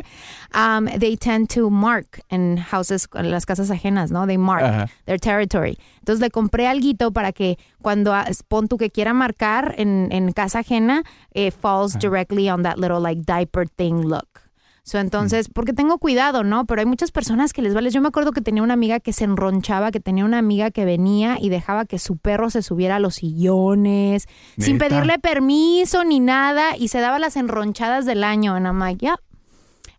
[0.54, 4.26] um, they tend to mark in houses, en las casas ajenas, ¿no?
[4.26, 4.88] They mark Ajá.
[5.06, 5.78] their territory.
[6.00, 10.32] Entonces le compré alguito para que cuando ah, pon tú que quiera marcar en, en
[10.32, 14.42] casa ajena, it falls directly on that little like diaper thing look.
[14.84, 16.66] So, entonces, porque tengo cuidado, ¿no?
[16.66, 17.90] Pero hay muchas personas que les vale.
[17.90, 20.84] Yo me acuerdo que tenía una amiga que se enronchaba, que tenía una amiga que
[20.84, 24.26] venía y dejaba que su perro se subiera a los sillones,
[24.58, 28.56] sin pedirle permiso ni nada, y se daba las enronchadas del año.
[28.56, 29.20] And I'm like, yeah.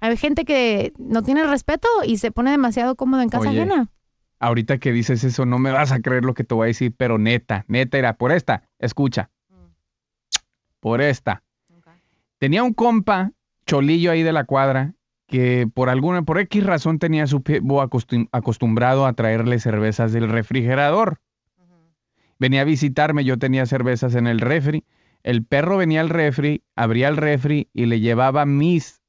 [0.04, 3.62] Hay gente que no tiene respeto y se pone demasiado cómodo en casa Oye.
[3.62, 3.90] ajena.
[4.38, 6.94] Ahorita que dices eso, no me vas a creer lo que te voy a decir,
[6.98, 8.68] pero neta, neta era por esta.
[8.80, 9.30] Escucha.
[10.82, 11.44] Por esta.
[12.38, 13.32] Tenía un compa,
[13.66, 14.94] cholillo ahí de la cuadra,
[15.26, 21.20] que por alguna, por X razón tenía su acostum- acostumbrado a traerle cervezas del refrigerador.
[22.40, 24.84] venía a visitarme, yo tenía cervezas en el refri.
[25.24, 29.02] El perro venía al refri, abría el refri y le llevaba mis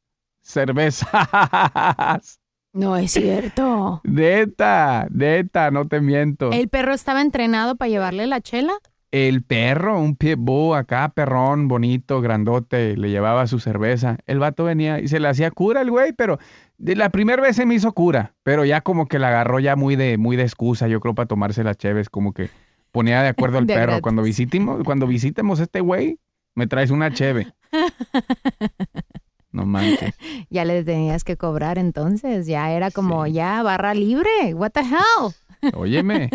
[0.44, 1.08] cervezas.
[2.74, 4.00] No es cierto.
[4.02, 6.50] Neta, neta, no te miento.
[6.50, 8.72] ¿El perro estaba entrenado para llevarle la chela?
[9.12, 14.18] El perro, un pitbull acá, perrón, bonito, grandote, le llevaba su cerveza.
[14.26, 16.40] El vato venía y se le hacía cura el güey, pero
[16.76, 19.76] de la primera vez se me hizo cura, pero ya como que la agarró ya
[19.76, 22.50] muy de, muy de excusa, yo creo, para tomarse las cheves, como que
[22.90, 23.86] ponía de acuerdo al De perro.
[23.86, 24.02] gratis.
[24.02, 26.18] Cuando visitemos, cuando visitemos este güey,
[26.56, 27.54] me traes una cheve.
[29.54, 30.12] No manches.
[30.50, 32.46] Ya le tenías que cobrar entonces.
[32.46, 34.52] Ya era como, ya, barra libre.
[34.54, 35.32] What the hell?
[35.74, 36.28] Óyeme.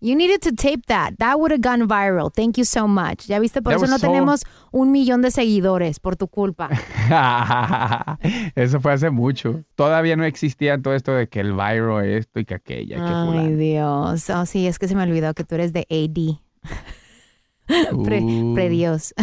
[0.00, 1.14] You needed to tape that.
[1.18, 2.30] That would have gone viral.
[2.32, 3.26] Thank you so much.
[3.26, 6.68] Ya viste, por That eso no so- tenemos un millón de seguidores por tu culpa.
[8.54, 9.64] Eso fue hace mucho.
[9.74, 12.96] Todavía no existía todo esto de que el viral esto y que aquella.
[12.96, 13.54] que Ay.
[13.54, 14.30] Dios.
[14.30, 16.38] Oh, sí, es que se me olvidó que tú eres de AD.
[17.92, 18.54] Uh.
[18.54, 19.14] pre Dios.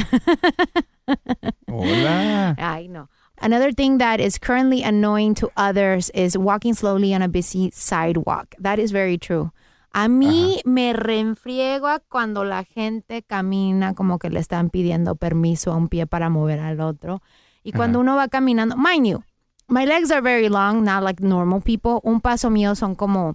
[1.68, 2.56] Hola.
[2.60, 3.08] I know.
[3.40, 8.56] Another thing that is currently annoying to others is walking slowly on a busy sidewalk.
[8.60, 9.52] That is very true.
[9.94, 15.72] A mí me reenfriego a cuando la gente camina como que le están pidiendo permiso
[15.72, 17.22] a un pie para mover al otro.
[17.64, 19.24] Y cuando uno va caminando, mind you,
[19.68, 22.00] my legs are very long, not like normal people.
[22.04, 23.34] Un paso mío son como,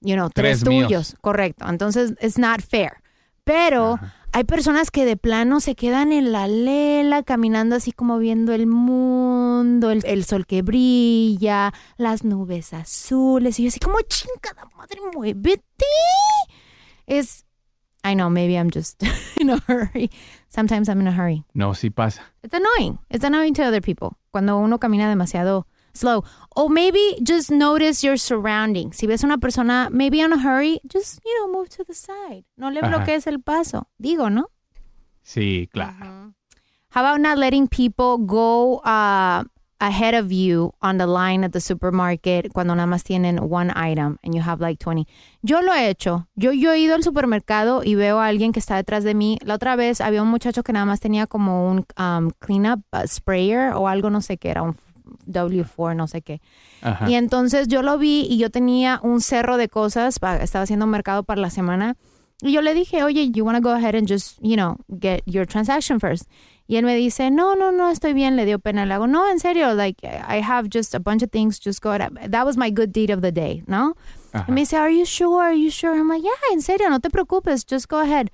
[0.00, 0.88] you know, tres, Tres míos.
[0.88, 1.16] tuyos.
[1.20, 1.66] Correcto.
[1.68, 3.02] Entonces, it's not fair.
[3.44, 3.98] Pero
[4.32, 8.66] hay personas que de plano se quedan en la lela, caminando así como viendo el
[8.66, 13.58] mundo, el, el sol que brilla, las nubes azules.
[13.58, 15.64] Y yo así como, chingada madre, muévete.
[17.06, 17.44] Es,
[18.04, 19.02] I know, maybe I'm just
[19.40, 20.10] in a hurry.
[20.48, 21.44] Sometimes I'm in a hurry.
[21.54, 22.22] No, sí pasa.
[22.42, 22.98] It's annoying.
[23.10, 25.66] It's annoying to other people cuando uno camina demasiado
[25.98, 26.24] slow.
[26.56, 28.96] Or maybe just notice your surroundings.
[28.96, 32.44] Si ves una persona maybe in a hurry, just, you know, move to the side.
[32.56, 32.88] No le Ajá.
[32.88, 33.86] bloquees el paso.
[34.00, 34.46] Digo, ¿no?
[35.22, 36.34] Sí, claro.
[36.90, 39.44] How about not letting people go uh,
[39.78, 44.16] ahead of you on the line at the supermarket cuando nada más tienen one item
[44.24, 45.06] and you have like 20?
[45.42, 46.26] Yo lo he hecho.
[46.34, 49.38] Yo, yo he ido al supermercado y veo a alguien que está detrás de mí.
[49.42, 53.06] La otra vez había un muchacho que nada más tenía como un um, cleanup uh,
[53.06, 54.74] sprayer o algo, no sé qué era, un
[55.26, 56.40] W4, no sé qué.
[56.82, 57.08] Ajá.
[57.08, 61.22] Y entonces yo lo vi y yo tenía un cerro de cosas, estaba haciendo mercado
[61.22, 61.96] para la semana.
[62.40, 65.22] Y yo le dije, oye, you want to go ahead and just, you know, get
[65.26, 66.28] your transaction first.
[66.68, 68.86] Y él me dice, no, no, no, estoy bien, le dio pena.
[68.86, 71.90] Le hago, no, en serio, like, I have just a bunch of things, just go
[71.90, 72.12] ahead.
[72.30, 73.96] That was my good deed of the day, ¿no?
[74.46, 75.98] Y me dice, are you sure, are you sure?
[75.98, 78.30] I'm like, yeah, en serio, no te preocupes, just go ahead.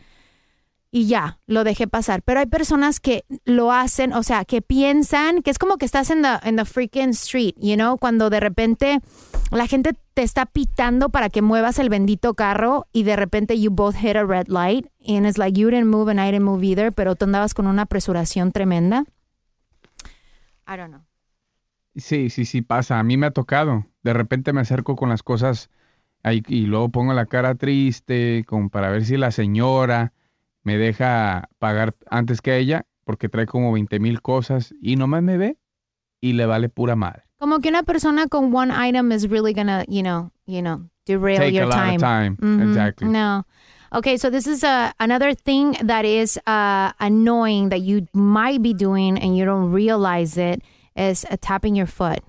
[0.96, 2.22] Y ya, lo dejé pasar.
[2.22, 6.08] Pero hay personas que lo hacen, o sea, que piensan que es como que estás
[6.10, 9.00] en the, en the freaking street, you know, cuando de repente
[9.50, 13.72] la gente te está pitando para que muevas el bendito carro y de repente you
[13.72, 16.64] both hit a red light and it's like you didn't move and I didn't move
[16.64, 19.02] either, pero tú andabas con una apresuración tremenda.
[20.68, 21.02] I don't know.
[21.96, 23.00] Sí, sí, sí pasa.
[23.00, 23.84] A mí me ha tocado.
[24.04, 25.70] De repente me acerco con las cosas
[26.22, 30.12] ahí y luego pongo la cara triste como para ver si la señora
[30.64, 35.36] me deja pagar antes que ella porque trae como 20 mil cosas y nomás me
[35.36, 35.58] ve
[36.20, 37.22] y le vale pura madre.
[37.38, 41.38] Como que una persona con one item is really gonna, you know, you know, derail
[41.38, 42.36] Take a your lot of time.
[42.36, 42.36] time.
[42.40, 42.68] Mhm.
[42.68, 43.08] Exactly.
[43.08, 43.44] No.
[43.92, 48.72] Okay, so this is uh, another thing that is uh, annoying that you might be
[48.74, 50.62] doing and you don't realize it
[50.96, 52.20] is uh, tapping your foot.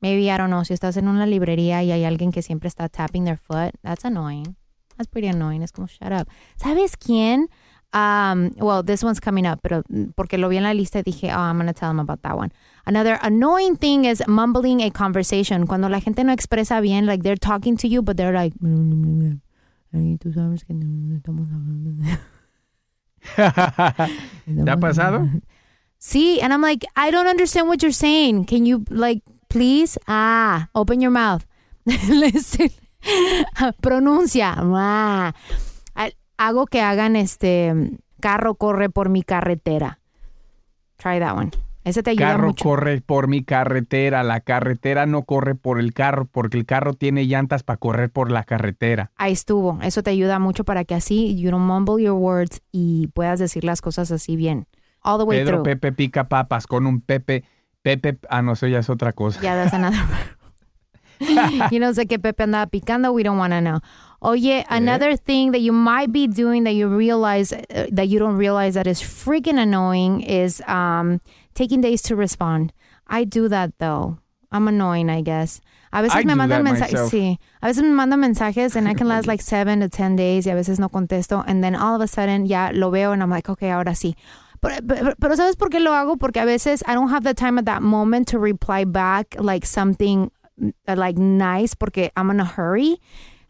[0.00, 2.88] Maybe I don't know si estás en una librería y hay alguien que siempre está
[2.88, 3.74] tapping their foot.
[3.82, 4.56] That's annoying.
[4.96, 5.62] That's pretty annoying.
[5.62, 6.28] Es como shut up.
[6.56, 7.48] ¿Sabes quién?
[7.94, 11.32] Um, well, this one's coming up, pero mm, porque lo vi en la lista dije,
[11.32, 12.50] oh, I'm going to tell them about that one.
[12.86, 15.66] Another annoying thing is mumbling a conversation.
[15.68, 18.52] Cuando la gente no expresa bien, like they're talking to you, but they're like,
[19.94, 22.18] "Ay, tú sabes que no estamos hablando de-".
[24.64, 25.30] ¿Te ha pasado?
[26.00, 28.46] Sí, and I'm like, I don't understand what you're saying.
[28.46, 29.96] Can you, like, please?
[30.08, 31.46] Ah, open your mouth.
[31.86, 32.70] Listen.
[33.82, 34.54] Pronuncia.
[34.58, 35.32] Ah.
[36.36, 39.98] Hago que hagan este carro corre por mi carretera.
[40.96, 41.50] Try that one.
[41.84, 42.64] Ese te ayuda carro mucho.
[42.64, 47.26] corre por mi carretera, la carretera no corre por el carro porque el carro tiene
[47.26, 49.10] llantas para correr por la carretera.
[49.16, 49.78] Ahí estuvo.
[49.82, 53.64] Eso te ayuda mucho para que así you don't mumble your words y puedas decir
[53.64, 54.66] las cosas así bien.
[55.02, 55.64] All the way Pedro through.
[55.64, 57.44] Pepe pica papas con un Pepe
[57.82, 59.42] Pepe ah no eso ya es otra cosa.
[59.42, 60.00] Yeah, that's another.
[61.70, 63.12] you know, sé que Pepe andaba picando.
[63.12, 63.60] We don't want to
[64.24, 64.30] know.
[64.30, 68.36] Oye, another thing that you might be doing that you realize uh, that you don't
[68.36, 71.20] realize that is freaking annoying is um,
[71.54, 72.72] taking days to respond.
[73.06, 74.18] I do that though.
[74.50, 75.60] I'm annoying, I guess.
[75.92, 77.38] A veces I me mandan mensajes, sí.
[77.62, 80.52] A veces me mandan mensajes and I can last like seven to ten days y
[80.52, 83.30] a veces no contesto and then all of a sudden ya lo veo and I'm
[83.30, 84.14] like, okay, ahora sí.
[84.60, 86.16] Pero, pero, pero ¿sabes por qué lo hago?
[86.18, 89.66] Porque a veces I don't have the time at that moment to reply back like
[89.66, 90.30] something
[90.88, 93.00] uh, like nice porque I'm in a hurry.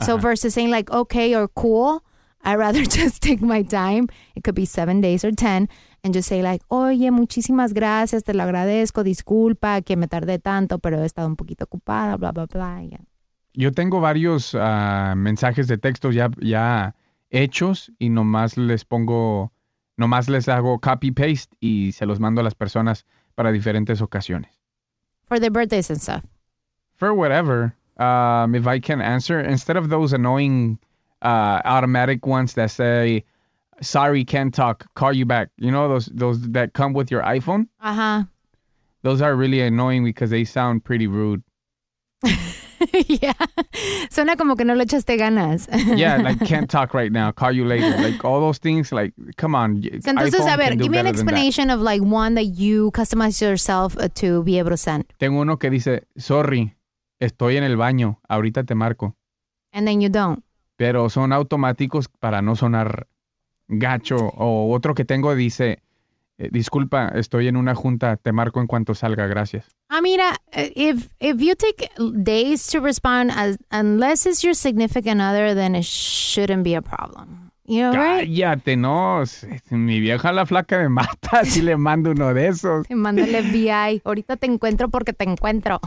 [0.04, 2.04] So versus saying like okay or cool,
[2.42, 4.08] I'd rather just take my time.
[4.34, 5.68] It could be seven days or ten
[6.04, 10.78] and just say like, oye, muchísimas gracias, te lo agradezco, disculpa que me tardé tanto,
[10.78, 12.82] pero he estado un poquito ocupada, bla, bla, bla.
[12.82, 13.00] y ya.
[13.54, 16.94] Yo tengo varios ah, mensajes de texto ya, ya
[17.30, 19.52] hechos y nomás les pongo,
[19.96, 24.50] nomás les hago copy paste y se los mando a las personas para diferentes ocasiones.
[25.28, 26.24] For their birthdays and stuff.
[26.96, 30.78] For whatever, um, if I can answer, instead of those annoying
[31.22, 33.24] uh, automatic ones that say,
[33.80, 35.50] sorry, can't talk, call you back.
[35.58, 37.68] You know, those, those that come with your iPhone?
[37.82, 38.28] Ajá.
[39.02, 41.42] Those are really annoying because they sound pretty rude.
[43.06, 43.34] yeah.
[44.10, 45.68] Suena como que no le echaste ganas.
[45.96, 47.96] Yeah, like can't talk right now, call you later.
[47.98, 49.82] Like all those things, like come on.
[49.82, 51.34] So, entonces, a ver, give me an better than that.
[51.34, 55.04] explanation of like one that you customize yourself uh, to be able to send.
[55.18, 56.73] Tengo uno que dice, sorry,
[57.20, 59.16] estoy en el baño, ahorita te marco.
[59.72, 60.44] And then you don't.
[60.76, 63.06] Pero son automáticos para no sonar
[63.68, 64.16] gacho.
[64.16, 65.82] O otro que tengo dice,
[66.38, 69.66] eh, disculpa, estoy en una junta, te marco en cuanto salga, gracias.
[69.90, 70.34] I mean, uh,
[70.74, 71.88] if if you take
[72.22, 77.43] days to respond, as unless it's your significant other, then it shouldn't be a problem.
[77.66, 78.28] You know, right?
[78.28, 79.24] Cállate, no.
[79.70, 82.86] Mi vieja la flaca me mata si le mando uno de esos.
[82.86, 84.02] Te manda el FBI.
[84.04, 85.80] Ahorita te encuentro porque te encuentro.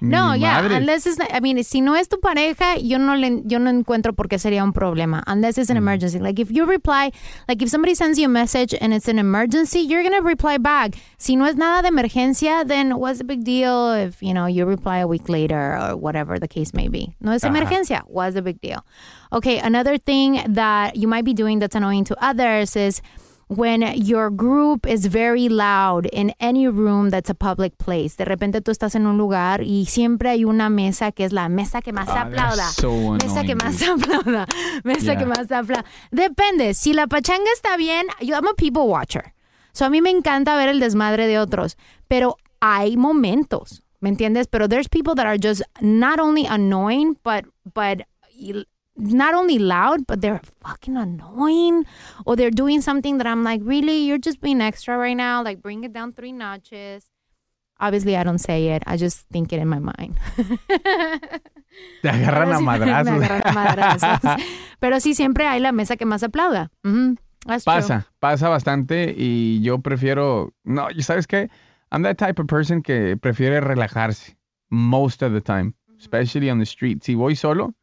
[0.00, 0.66] No, Ni yeah.
[0.66, 4.14] Unless it's, I mean, si no es tu pareja, yo no le, yo no encuentro
[4.14, 5.22] por qué sería un problema.
[5.28, 6.18] Unless it's an emergency.
[6.18, 7.12] Like if you reply,
[7.48, 10.96] like if somebody sends you a message and it's an emergency, you're gonna reply back.
[11.18, 14.66] Si no es nada de emergencia, then what's the big deal if you know you
[14.66, 17.14] reply a week later or whatever the case may be?
[17.20, 17.50] No es Ajá.
[17.50, 18.02] emergencia.
[18.08, 18.84] What's the big deal?
[19.32, 23.00] Okay, another thing that you might be doing that's annoying to others is
[23.48, 28.16] when your group is very loud in any room that's a public place.
[28.16, 31.48] De repente tú estás en un lugar y siempre hay una mesa que es la
[31.48, 32.68] mesa que más Ah, aplauda.
[32.72, 34.46] so mesa que más aplauda.
[34.82, 35.18] Mesa Yeah.
[35.18, 35.84] que más aplauda.
[36.10, 36.74] Depende.
[36.74, 39.32] Si la pachanga está bien, yo I'm a people watcher.
[39.72, 41.76] So a mí me encanta ver el desmadre de otros,
[42.08, 44.48] pero hay momentos, ¿me entiendes?
[44.48, 48.02] Pero there's people that are just not only annoying, but but
[48.96, 51.84] not only loud, but they're fucking annoying,
[52.24, 55.42] or they're doing something that I'm like, really, you're just being extra right now.
[55.42, 57.06] Like, bring it down three notches.
[57.78, 58.82] Obviously, I don't say it.
[58.86, 60.18] I just think it in my mind.
[62.02, 63.18] Te agarran a madrazos.
[63.18, 64.42] Me agarran a madrazos.
[64.80, 66.70] Pero sí, siempre hay la mesa que más aplauda.
[66.82, 67.16] True.
[67.64, 71.48] Pasa, pasa bastante y yo prefiero, no, ¿y ¿sabes qué?
[71.92, 74.36] I'm that type of person que prefiere relajarse
[74.68, 77.04] most of the time, especially on the street.
[77.04, 77.74] Si voy solo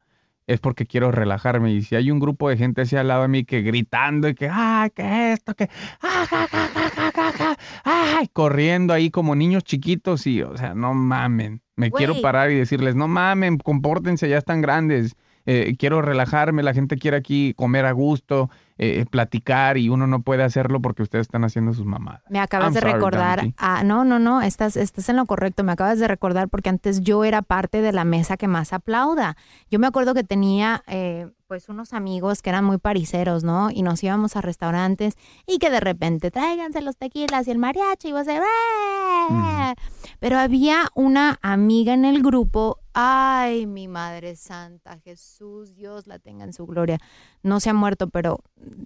[0.47, 3.27] es porque quiero relajarme y si hay un grupo de gente así al lado de
[3.27, 5.69] mí que gritando y que, ah, que esto, que,
[6.01, 11.61] ah, ja, ja, ja, ay, corriendo ahí como niños chiquitos y, o sea, no mamen.
[11.75, 15.15] Me quiero parar y decirles, no mamen, compórtense, ya están grandes.
[15.45, 20.21] Eh, quiero relajarme, la gente quiere aquí comer a gusto, eh, platicar y uno no
[20.21, 22.21] puede hacerlo porque ustedes están haciendo sus mamadas.
[22.29, 23.39] Me acabas I'm de sorry, recordar.
[23.57, 25.63] Ah, no, no, no, estás, estás en lo correcto.
[25.63, 29.35] Me acabas de recordar porque antes yo era parte de la mesa que más aplauda.
[29.69, 33.69] Yo me acuerdo que tenía eh, pues unos amigos que eran muy pariseros, ¿no?
[33.69, 35.15] Y nos íbamos a restaurantes
[35.45, 39.75] y que de repente tráiganse los tequilas y el mariachi y vos de, "Eh".
[40.19, 42.79] Pero había una amiga en el grupo.
[42.93, 46.99] Ay, mi madre santa, Jesús, Dios la tenga en su gloria.
[47.41, 48.39] No se ha muerto, pero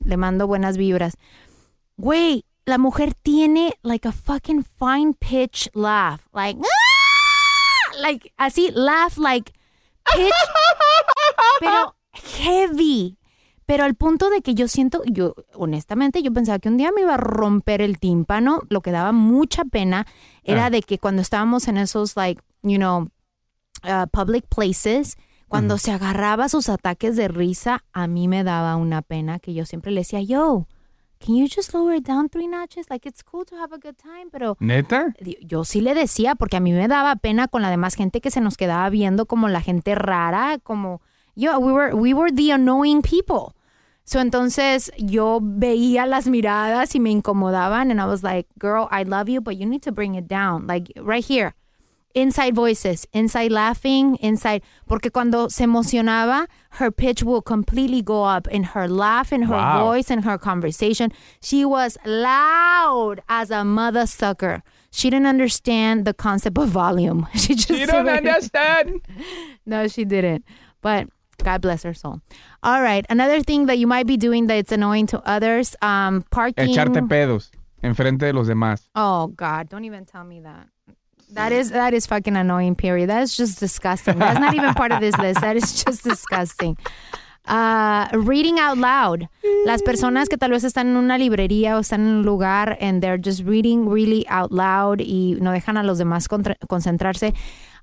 [0.06, 1.16] le mando buenas vibras.
[1.98, 6.22] Güey, la mujer tiene like a fucking fine pitch laugh.
[6.34, 9.52] Like, "Ah!" like así, laugh like
[10.16, 10.32] pitch,
[11.60, 13.18] pero heavy.
[13.66, 17.02] Pero al punto de que yo siento, yo honestamente, yo pensaba que un día me
[17.02, 18.62] iba a romper el tímpano.
[18.70, 20.08] Lo que daba mucha pena
[20.44, 20.70] era Ah.
[20.70, 23.10] de que cuando estábamos en esos, like, you know,
[23.84, 25.18] uh, public places,
[25.48, 29.66] cuando se agarraba sus ataques de risa, a mí me daba una pena que yo
[29.66, 30.68] siempre le decía, yo,
[31.20, 32.90] can you just lower it down three notches?
[32.90, 35.14] Like, it's cool to have a good time, pero ¿Neta?
[35.42, 38.30] yo sí le decía, porque a mí me daba pena con la demás gente que
[38.30, 41.02] se nos quedaba viendo como la gente rara, como,
[41.36, 43.54] yo, we were, we were the annoying people.
[44.08, 49.04] So entonces yo veía las miradas y me incomodaban and I was like, girl, I
[49.04, 50.66] love you, but you need to bring it down.
[50.66, 51.56] Like right here.
[52.18, 54.64] Inside voices, inside laughing, inside.
[54.88, 56.48] Porque cuando se emocionaba,
[56.80, 59.86] her pitch will completely go up in her laugh, in her Wow.
[59.86, 61.12] voice, in her conversation.
[61.42, 64.64] She was loud as a mother sucker.
[64.90, 67.28] she didn't understand the concept of volume.
[67.36, 69.02] She just You don't understand.
[69.66, 70.44] no, she didn't.
[70.82, 71.08] But
[71.44, 72.22] God bless her soul.
[72.64, 73.06] All right.
[73.10, 76.70] Another thing that you might be doing that's annoying to others, um, parking.
[76.74, 77.52] Echarte pedos
[77.84, 78.90] enfrente de los demás.
[78.96, 80.68] Oh God, don't even tell me that.
[81.34, 82.76] That is that is fucking annoying.
[82.76, 83.10] Period.
[83.10, 84.18] That is just disgusting.
[84.20, 85.42] That's not even part of this list.
[85.42, 86.78] That is just disgusting.
[87.46, 89.28] Uh, reading out loud.
[89.66, 93.02] Las personas que tal vez están en una librería o están en un lugar and
[93.02, 97.34] they're just reading really out loud y no dejan a los demás concentrarse.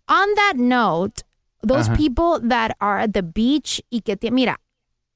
[0.09, 1.23] On that note,
[1.63, 1.97] those Ajá.
[1.97, 4.57] people that are at the beach y que tie- mira,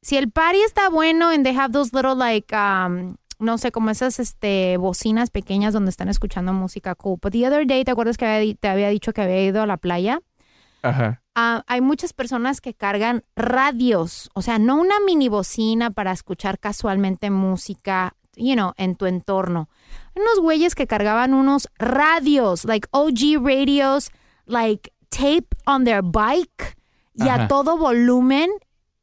[0.02, 3.90] si el party está bueno and they have those little like um no sé, como
[3.90, 7.18] esas este bocinas pequeñas donde están escuchando música cool.
[7.20, 9.66] But the other day, ¿te acuerdas que había te había dicho que había ido a
[9.66, 10.20] la playa?
[10.82, 11.22] Ajá.
[11.34, 16.58] Ah, hay muchas personas que cargan radios, o sea, no una mini bocina para escuchar
[16.58, 19.68] casualmente música, you know, en tu entorno.
[20.16, 24.10] Hay unos güeyes que cargaban unos radios, like OG radios,
[24.46, 26.76] like tape on their bike
[27.14, 27.48] y a Ajá.
[27.48, 28.50] todo volumen.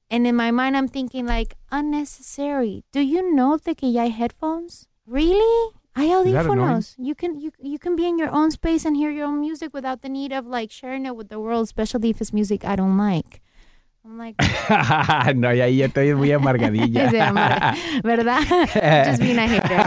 [0.10, 2.84] And in my mind, I'm thinking like unnecessary.
[2.92, 4.88] Do you know de que ya hay headphones?
[5.08, 5.72] Really?
[5.96, 6.96] Hay Is audífonos.
[6.98, 9.74] You can you you can be in your own space and hear your own music
[9.74, 12.76] without the need of like sharing it with the world, especially if it's music I
[12.76, 13.42] don't like.
[14.06, 14.36] I'm like,
[15.36, 17.10] no, ya estoy muy amargadilla.
[18.04, 18.42] ¿verdad?
[19.06, 19.82] Just being a hater.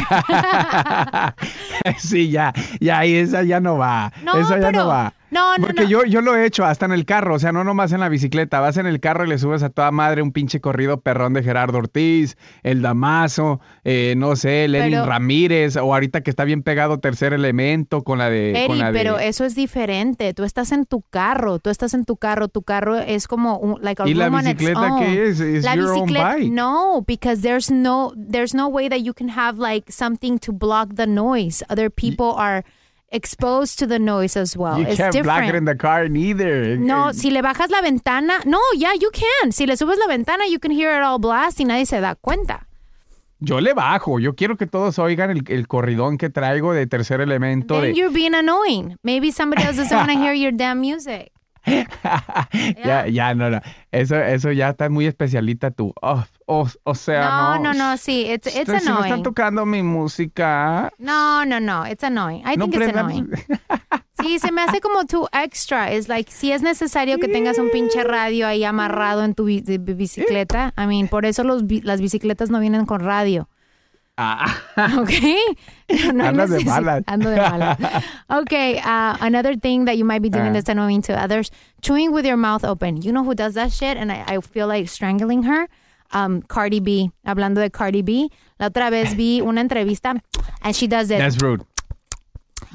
[1.99, 4.11] sí, ya, ya, esa ya no va.
[4.25, 5.13] No, esa ya pero- no va.
[5.31, 5.89] No, no, Porque no.
[5.89, 8.09] Yo, yo lo he hecho hasta en el carro, o sea, no nomás en la
[8.09, 8.61] bicicleta.
[8.61, 11.43] Vas en el carro y le subes a toda madre un pinche corrido perrón de
[11.43, 16.63] Gerardo Ortiz, el Damaso, eh, no sé, Lenin Pero- Ramírez, o ahorita que está bien
[16.63, 18.53] pegado Tercer Elemento con la de.
[18.67, 20.33] con Eri, la de- pero eso es diferente.
[20.35, 23.83] Tú estás en tu carro, tú estás en tu carro, tu carro es como un,
[23.83, 25.05] like a ¿Y la bicicleta own.
[25.05, 25.41] qué es?
[25.41, 26.51] It's la your own bicicleta, bike.
[26.53, 30.95] no, because there's no there's no way that you can have like something to block
[30.95, 31.63] the noise.
[31.69, 32.65] Other people are
[33.11, 34.79] exposed to the noise as well.
[34.79, 35.55] You it's can't block different.
[35.55, 36.77] it in the car neither.
[36.79, 39.53] No, si le bajas la ventana, no, yeah, you can.
[39.53, 42.15] Si le subes la ventana, you can hear it all blast y nadie se da
[42.15, 42.67] cuenta.
[43.41, 47.21] Yo le bajo, yo quiero que todos oigan el, el corridón que traigo de Tercer
[47.21, 47.81] Elemento.
[47.81, 48.97] Then de- you're being annoying.
[49.05, 51.31] Maybe somebody else doesn't want to hear your damn music.
[52.85, 53.61] Ya, ya, no, no.
[53.93, 55.93] Eso, eso ya está muy especialita tú.
[56.03, 57.73] Oh, oh, o sea, No, no.
[57.73, 59.23] no, no, sí, it's, it's si no están annoying.
[59.23, 60.91] tocando mi música.
[60.99, 62.43] No, no, no, it's annoying.
[62.47, 63.31] I no think it's annoying.
[64.21, 65.93] Sí, se me hace como too extra.
[65.93, 70.75] Es like, si es necesario que tengas un pinche radio ahí amarrado en tu bicicleta.
[70.77, 73.49] I mean, por eso los, las bicicletas no vienen con radio.
[74.99, 75.13] ¿Ok?
[76.13, 77.05] No hay Andas de malas.
[77.07, 78.05] Ando de malas.
[78.29, 80.53] Okay, uh, another thing that you might be doing Ah.
[80.53, 81.51] that's annoying to others,
[81.83, 83.01] chewing with your mouth open.
[83.03, 83.97] You know who does that shit?
[83.97, 85.69] And I, I feel like strangling her.
[86.13, 87.11] Um, Cardi B.
[87.27, 88.31] Hablando de Cardi B.
[88.59, 90.21] La otra vez vi una entrevista
[90.63, 91.19] and she does it.
[91.19, 91.63] That's rude.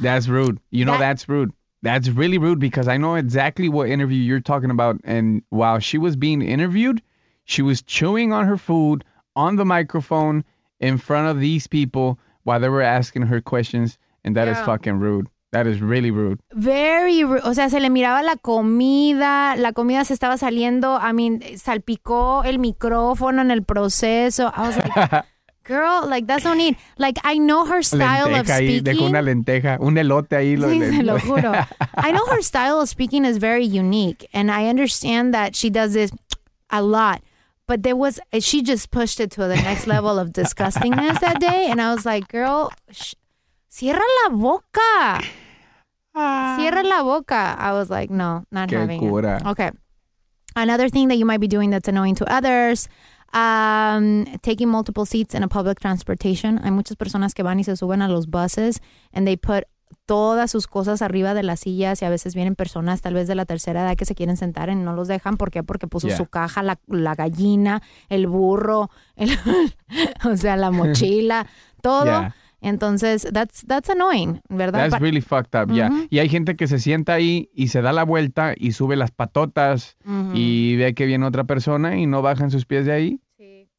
[0.02, 0.60] That's rude.
[0.72, 1.52] You know, That- that's rude.
[1.82, 5.02] That's really rude because I know exactly what interview you're talking about.
[5.04, 7.02] And while she was being interviewed,
[7.44, 9.04] she was chewing on her food
[9.36, 10.46] on the microphone
[10.84, 13.98] in front of these people while they were asking her questions.
[14.26, 14.66] And that is Yeah.
[14.66, 15.28] fucking rude.
[15.52, 16.40] That is really rude.
[16.54, 21.14] Very, ru- o sea, se le miraba la comida, la comida se estaba saliendo, I
[21.14, 24.52] mean, salpicó el micrófono en el proceso.
[24.56, 25.26] I was like,
[25.64, 26.76] girl, like that's no need.
[26.98, 30.58] Like I know her style of lenteja ahí, dejó una lenteja, un elote ahí.
[30.58, 31.52] Sí, se lo juro.
[31.98, 35.94] I know her style of speaking is very unique, and I understand that she does
[35.94, 36.12] this
[36.72, 37.22] a lot.
[37.68, 41.68] But there was, she just pushed it to the next level of disgustingness that day,
[41.70, 43.14] and I was like, girl, sh-
[43.70, 45.24] cierra la boca.
[46.14, 47.56] Cierra la boca.
[47.58, 49.38] I was like, no, not having cura.
[49.38, 49.46] it.
[49.48, 49.72] Okay.
[50.56, 52.88] Another thing that you might be doing that's annoying to others,
[53.34, 56.58] um, taking multiple seats in a public transportation.
[56.58, 58.80] Hay muchas personas que van y se suben a los buses
[59.14, 59.64] and they put
[60.06, 63.36] todas sus cosas arriba de las sillas y a veces vienen personas tal vez de
[63.36, 65.38] la tercera edad que se quieren sentar y no los dejan.
[65.38, 65.64] ¿Por qué?
[65.64, 66.18] Porque puso Yeah.
[66.18, 69.30] su caja, la, la gallina, el burro, el-
[70.26, 71.48] o sea, la mochila,
[71.82, 72.06] todo.
[72.06, 72.36] Yeah.
[72.62, 74.90] Entonces, that's, that's annoying, ¿verdad?
[74.90, 75.90] That's really fucked up, yeah.
[75.90, 76.08] Ujú.
[76.10, 79.12] Y hay gente que se sienta ahí y se da la vuelta y sube las
[79.12, 80.32] patotas Ujú.
[80.34, 83.20] y ve que viene otra persona y no bajan sus pies de ahí.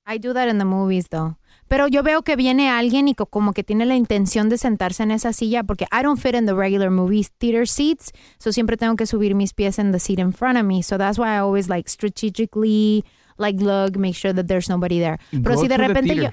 [0.06, 1.38] I do that in the movies, though.
[1.68, 5.02] Pero yo veo que viene alguien y co- como que tiene la intención de sentarse
[5.02, 8.76] en esa silla porque I don't fit in the regular movie theater seats, so siempre
[8.76, 10.82] tengo que subir mis pies in the seat in front of me.
[10.82, 13.04] So that's why I always like strategically
[13.38, 15.18] like look, make sure that there's nobody there.
[15.30, 16.30] Pero Go si de repente yo.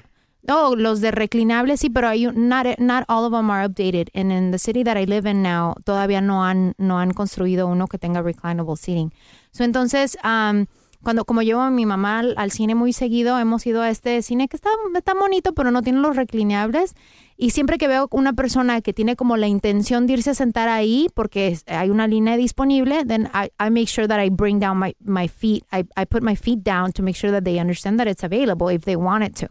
[0.48, 4.08] Oh, los de reclinables sí, pero hay un- not not all of them are updated.
[4.12, 7.68] And in the city that I live in now, todavía no han no han construido
[7.68, 9.12] uno que tenga reclinable seating.
[9.52, 10.66] So entonces, um,
[11.02, 14.22] cuando como llevo a mi mamá al, al cine muy seguido, hemos ido a este
[14.22, 16.94] cine que está, está bonito, pero no tiene los reclinables.
[17.36, 20.68] Y siempre que veo una persona que tiene como la intención de irse a sentar
[20.68, 24.78] ahí porque hay una línea disponible, then I, I make sure that I bring down
[24.78, 25.64] my, my feet.
[25.72, 28.68] I, I put my feet down to make sure that they understand that it's available
[28.72, 29.48] if they want it to.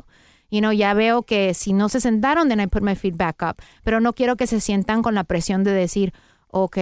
[0.49, 3.41] You know, ya veo que si no se sentaron, then I put my feet back
[3.41, 3.61] up.
[3.83, 6.13] Pero no quiero que se sientan con la presión de decir,
[6.49, 6.77] ok,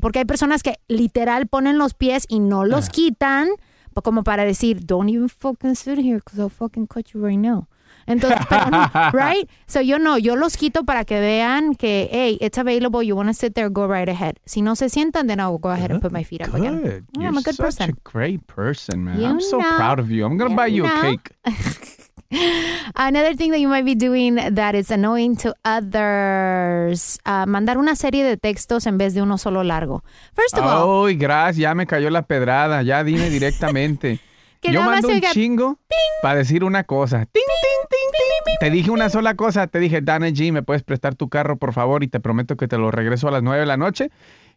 [0.00, 3.56] porque hay personas que literal ponen los pies y no los quitan, pa-
[4.02, 7.68] como para decir, don't even fucking sit here because I'll fucking cut you right now.
[8.06, 9.48] Entonces, pero no, right?
[9.66, 13.28] So yo no, yo los quito para que vean que, hey, it's available, you want
[13.30, 14.38] to sit there, go right ahead.
[14.44, 16.82] Si no se sientan, then I'll go ahead and put my feet up again.
[16.84, 17.90] Yeah, You're I'm a good such person.
[17.90, 19.18] a great person, man.
[19.20, 19.76] You I'm so know.
[19.76, 20.26] proud of you.
[20.26, 20.98] I'm gonna You buy you know.
[20.98, 21.30] a cake.
[22.94, 27.96] Another thing that you might be doing that is annoying to others, uh, mandar una
[27.96, 30.02] serie de textos en vez de uno solo largo.
[30.34, 32.82] First of all, Ay, gracias, ya me cayó la pedrada.
[32.82, 34.20] Ya dime directamente.
[34.60, 35.78] Que Yo mando un chingo
[36.22, 37.26] para decir una cosa.
[37.26, 38.56] Ting, ting, ting.
[38.60, 39.66] Te dije una sola cosa.
[39.66, 42.02] Te dije, Dana G, ¿me puedes prestar tu carro, por favor?
[42.02, 44.10] Y te prometo que te lo regreso a las nueve de la noche.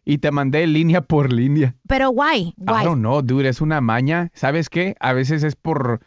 [0.06, 1.74] Y te mandé línea por línea.
[1.86, 2.54] pero why?
[2.56, 2.82] Why?
[2.82, 3.46] I don't know, dude.
[3.48, 4.30] Es una maña.
[4.32, 4.94] ¿Sabes qué?
[5.00, 6.00] A veces es por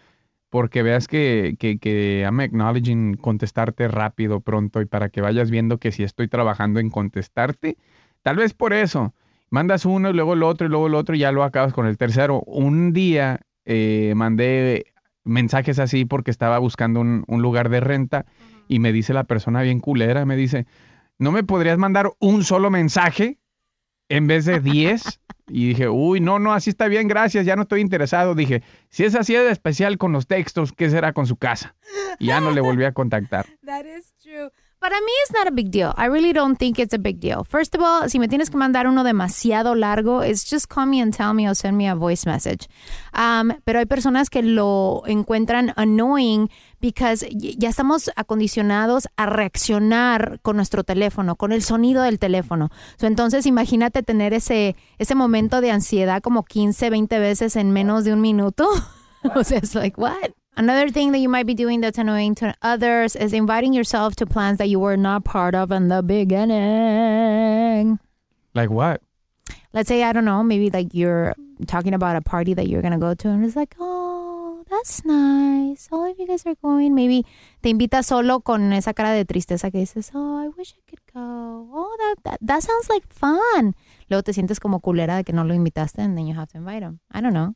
[0.51, 5.79] porque veas que, que, que I'm acknowledging contestarte rápido, pronto, y para que vayas viendo
[5.79, 7.77] que si estoy trabajando en contestarte,
[8.21, 9.15] tal vez por eso.
[9.49, 11.87] Mandas uno y luego el otro y luego el otro y ya lo acabas con
[11.87, 12.41] el tercero.
[12.41, 14.87] Un día eh, mandé
[15.23, 18.25] mensajes así porque estaba buscando un, un lugar de renta
[18.67, 20.67] y me dice la persona bien culera, me dice,
[21.17, 23.39] ¿no me podrías mandar un solo mensaje
[24.09, 25.21] en vez de 10?
[25.51, 28.35] Y dije, uy, no, no, así está bien, gracias, ya no estoy interesado.
[28.35, 31.75] Dije, si es así de especial con los textos, ¿qué será con su casa?
[32.19, 33.45] Y ya no le volví a contactar.
[34.81, 35.93] Para mí it's not a big deal.
[35.95, 37.43] I really don't think it's a big deal.
[37.43, 40.99] First of all, si me tienes que mandar uno demasiado largo, it's just call me
[40.99, 42.67] and tell me or send me a voice message.
[43.13, 50.55] Um, pero hay personas que lo encuentran annoying because ya estamos acondicionados a reaccionar con
[50.55, 52.71] nuestro teléfono, con el sonido del teléfono.
[52.97, 58.03] So, entonces imagínate tener ese, ese momento de ansiedad como 15, 20 veces en menos
[58.03, 58.67] de un minuto.
[59.35, 60.31] o sea, it's like, what?
[60.57, 64.25] Another thing that you might be doing that's annoying to others is inviting yourself to
[64.25, 67.99] plans that you were not part of in the beginning.
[68.53, 69.01] Like what?
[69.73, 71.33] Let's say, I don't know, maybe like you're
[71.67, 75.05] talking about a party that you're going to go to and it's like, oh, that's
[75.05, 75.87] nice.
[75.91, 76.93] Oh, All of you guys are going.
[76.93, 77.25] Maybe
[77.63, 80.99] te invita solo con esa cara de tristeza que dices, oh, I wish I could
[81.13, 81.69] go.
[81.71, 83.73] Oh, that, that, that sounds like fun.
[84.09, 86.57] Luego te sientes como culera de que no lo invitaste and then you have to
[86.57, 86.99] invite him.
[87.11, 87.55] I don't know.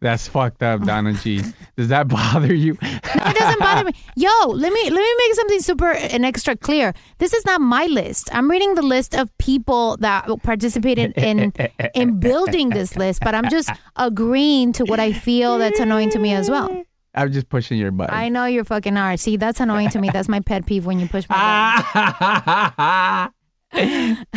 [0.00, 1.42] That's fucked up, Donna G.
[1.76, 2.78] Does that bother you?
[2.82, 2.88] No,
[3.26, 3.92] it doesn't bother me.
[4.16, 6.94] Yo, let me let me make something super and extra clear.
[7.18, 8.30] This is not my list.
[8.34, 11.52] I'm reading the list of people that participated in
[11.94, 16.18] in building this list, but I'm just agreeing to what I feel that's annoying to
[16.18, 16.82] me as well.
[17.14, 18.14] I'm just pushing your button.
[18.14, 19.16] I know you're fucking are.
[19.18, 20.10] See, that's annoying to me.
[20.10, 23.34] That's my pet peeve when you push my buttons.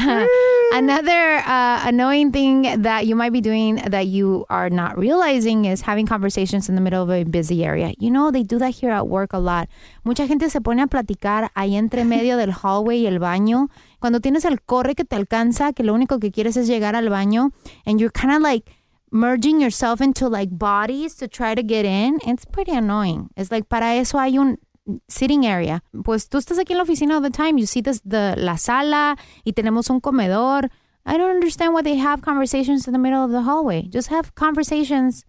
[0.73, 5.81] Another uh, annoying thing that you might be doing that you are not realizing is
[5.81, 7.93] having conversations in the middle of a busy area.
[7.97, 9.69] You know, they do that here at work a lot.
[10.03, 13.69] Mucha gente se pone a platicar ahí entre medio del hallway y el baño.
[13.99, 17.09] Cuando tienes el corre que te alcanza, que lo único que quieres es llegar al
[17.09, 17.51] baño,
[17.85, 18.69] and you're kind of like
[19.11, 22.19] merging yourself into like bodies to try to get in.
[22.25, 23.29] It's pretty annoying.
[23.35, 24.59] It's like para eso hay un
[25.07, 25.83] sitting area.
[26.03, 27.57] Pues tú estás aquí en la oficina all the time.
[27.57, 30.69] You see this, the, la sala y tenemos un comedor.
[31.05, 33.83] I don't understand why they have conversations in the middle of the hallway.
[33.89, 35.25] Just have conversations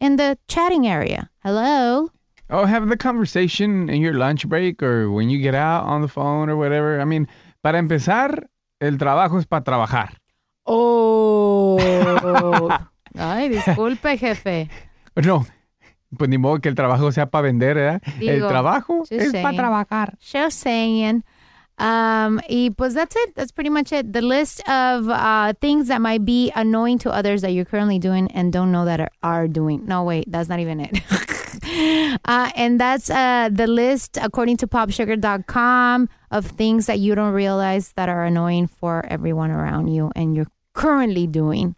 [0.00, 1.30] in the chatting area.
[1.44, 2.10] Hello?
[2.50, 6.08] Oh, have the conversation in your lunch break or when you get out on the
[6.08, 7.00] phone or whatever.
[7.00, 7.28] I mean,
[7.62, 8.48] para empezar,
[8.80, 10.16] el trabajo es para trabajar.
[10.66, 11.78] Oh.
[13.14, 14.68] Ay, disculpe, jefe.
[15.16, 15.46] No,
[16.16, 18.02] pues ni modo que el trabajo sea para vender, ¿verdad?
[18.20, 20.18] el trabajo es para trabajar.
[20.20, 21.24] Just saying.
[21.78, 23.34] Um, y pues that's it.
[23.34, 24.12] That's pretty much it.
[24.12, 28.30] The list of uh, things that might be annoying to others that you're currently doing
[28.32, 29.84] and don't know that are, are doing.
[29.86, 31.00] No, wait, that's not even it.
[32.24, 37.92] uh, and that's uh, the list, according to popsugar.com, of things that you don't realize
[37.94, 41.74] that are annoying for everyone around you and you're currently doing.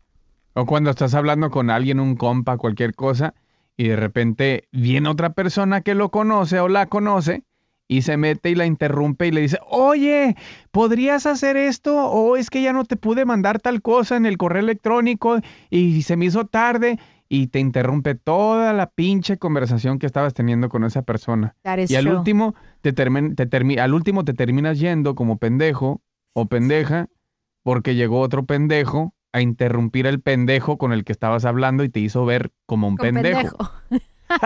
[0.57, 3.35] O cuando estás hablando con alguien, un compa, cualquier cosa,
[3.77, 7.43] y de repente viene otra persona que lo conoce o la conoce
[7.87, 10.37] y se mete y la interrumpe y le dice, oye,
[10.71, 12.07] ¿podrías hacer esto?
[12.07, 16.03] O es que ya no te pude mandar tal cosa en el correo electrónico y
[16.03, 16.99] se me hizo tarde
[17.29, 21.57] y te interrumpe toda la pinche conversación que estabas teniendo con esa persona.
[21.65, 22.17] Y al true.
[22.17, 26.01] último te te al último te terminas yendo como pendejo
[26.33, 27.09] o pendeja
[27.63, 31.99] porque llegó otro pendejo a interrumpir el pendejo con el que estabas hablando y te
[31.99, 33.57] hizo ver como un Con pendejo.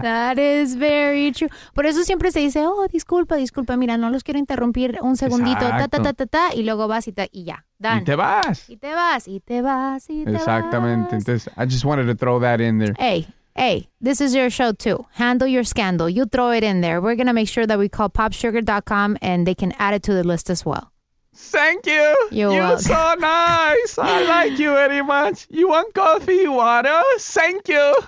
[0.00, 1.48] That is very true.
[1.74, 5.58] Por eso siempre se dice, oh, disculpa, disculpa, mira, no los quiero interrumpir un segundito,
[5.58, 8.02] ta, ta, ta, ta, ta, y luego vas y, ta- y ya, done.
[8.02, 8.70] Y te vas.
[8.70, 11.16] Y te vas, y te vas, y te Exactamente.
[11.16, 12.94] Entonces, I just wanted to throw that in there.
[12.98, 13.26] Hey,
[13.56, 15.06] hey, this is your show too.
[15.14, 16.08] Handle your scandal.
[16.08, 17.00] You throw it in there.
[17.00, 20.14] We're going to make sure that we call popsugar.com and they can add it to
[20.14, 20.93] the list as well.
[21.36, 22.16] Thank you.
[22.30, 22.82] You're You're welcome.
[22.84, 23.98] so nice.
[23.98, 25.46] I like you very much.
[25.50, 27.00] You want coffee, water?
[27.18, 27.94] Thank you.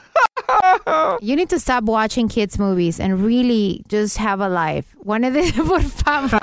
[1.20, 4.94] You need to stop watching kids' movies and really just have a life.
[4.98, 6.38] One of the, por favor.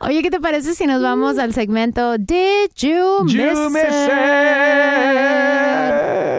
[0.00, 4.10] Oye, ¿qué te parece si nos vamos al segmento Did You You miss it.
[4.16, 5.44] Did you miss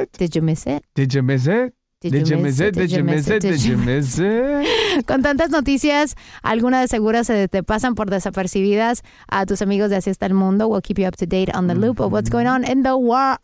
[0.03, 0.11] it?
[0.17, 0.83] Did you miss it?
[0.95, 1.73] Did you miss it?
[2.01, 2.75] Did you miss it?
[2.75, 5.05] Did you miss it?
[5.05, 9.97] Con tantas noticias, algunas de seguro se te pasan por desapercibidas a tus amigos de
[9.97, 10.69] Así está el mundo.
[10.69, 12.95] We'll keep you up to date on the loop of what's going on in the
[12.95, 13.37] world.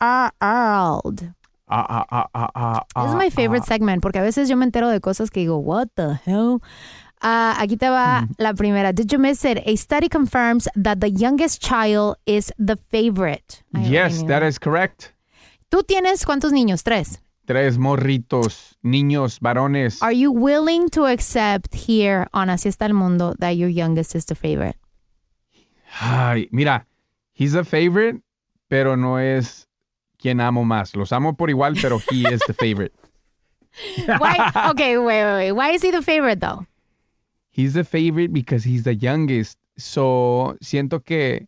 [1.68, 3.68] Ah, ah, ah, ah, ah, This is ah, my favorite ah.
[3.68, 6.62] segment porque a veces yo me entero de cosas que digo, what the hell?
[7.22, 8.94] Ah, aquí te va la primera.
[8.94, 9.58] Did you miss it?
[9.66, 13.64] A study confirms that the youngest child is the favorite.
[13.74, 15.12] Yes, that is correct.
[15.70, 16.84] ¿Tú tienes cuántos niños?
[16.84, 17.20] Tres.
[17.46, 20.02] Tres morritos, niños, varones.
[20.02, 24.26] Are you willing to accept here on Así está el mundo that your youngest is
[24.26, 24.78] the favorite?
[26.02, 26.86] Ay, mira,
[27.34, 28.22] he's a favorite,
[28.68, 29.68] pero no es
[30.18, 30.96] quien amo más.
[30.96, 32.94] Los amo por igual, pero he is the favorite.
[34.08, 34.52] Why?
[34.72, 35.52] Okay, wait, wait, wait.
[35.52, 36.66] Why is he the favorite though?
[37.52, 39.58] He's the favorite because he's the youngest.
[39.78, 41.48] So, siento que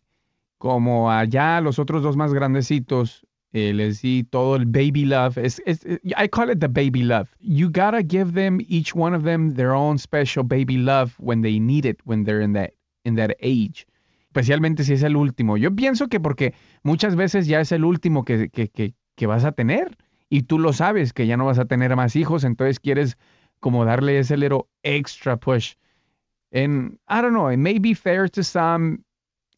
[0.58, 5.38] como allá los otros dos más grandecitos les di todo el baby love.
[5.38, 7.28] Es, es- I call it the baby love.
[7.40, 11.58] You gotta give them, each one of them, their own special baby love when they
[11.58, 12.72] need it, when they're in that,
[13.04, 13.86] in that age.
[14.26, 15.56] Especialmente si es el último.
[15.56, 19.44] Yo pienso que porque muchas veces ya es el último que, que, que, que vas
[19.44, 19.96] a tener
[20.28, 23.16] y tú lo sabes que ya no vas a tener más hijos, entonces quieres
[23.60, 25.74] como darle ese little extra push.
[26.52, 29.04] And I don't know, it may be fair to some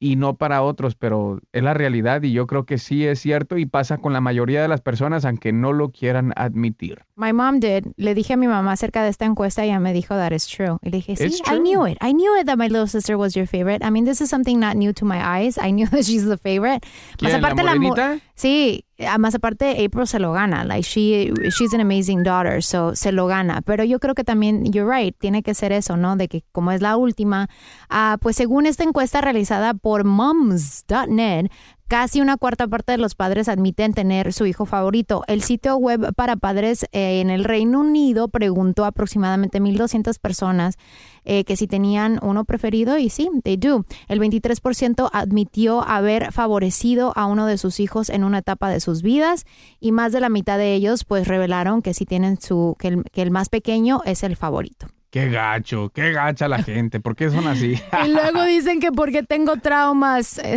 [0.03, 3.59] y no para otros, pero es la realidad y yo creo que sí es cierto
[3.59, 7.05] y pasa con la mayoría de las personas aunque no lo quieran admitir.
[7.17, 7.85] My mom did.
[7.97, 10.47] Le dije a mi mamá acerca de esta encuesta y ella me dijo that is
[10.47, 10.79] true.
[10.81, 11.99] Y le dije, sí, It's I knew it.
[12.01, 13.85] I knew it that my little sister was your favorite.
[13.87, 15.59] I mean, this is something not new to my eyes.
[15.59, 16.81] I knew that she's the favorite.
[17.19, 18.21] ¿Quién, la mu- morenita?
[18.35, 18.87] Sí,
[19.19, 20.65] más aparte April se lo gana.
[20.65, 23.63] Like she she's an amazing daughter, so se lo gana.
[23.63, 26.17] Pero yo creo que también you're right, tiene que ser eso, ¿no?
[26.17, 27.49] De que como es la última,
[27.89, 31.51] ah, pues según esta encuesta realizada por moms.net,
[31.91, 35.25] Casi una cuarta parte de los padres admiten tener su hijo favorito.
[35.27, 40.77] El sitio web para padres eh, en el Reino Unido preguntó a aproximadamente 1.200 personas
[41.25, 43.87] eh, que si tenían uno preferido y sí, they do.
[44.07, 49.03] El 23% admitió haber favorecido a uno de sus hijos en una etapa de sus
[49.03, 49.45] vidas
[49.81, 53.03] y más de la mitad de ellos pues revelaron que si tienen su que el,
[53.11, 54.87] que el más pequeño es el favorito.
[55.11, 57.75] Qué gacho, qué gacha la gente, ¿por qué son así?
[58.07, 60.41] Y luego dicen que porque tengo traumas.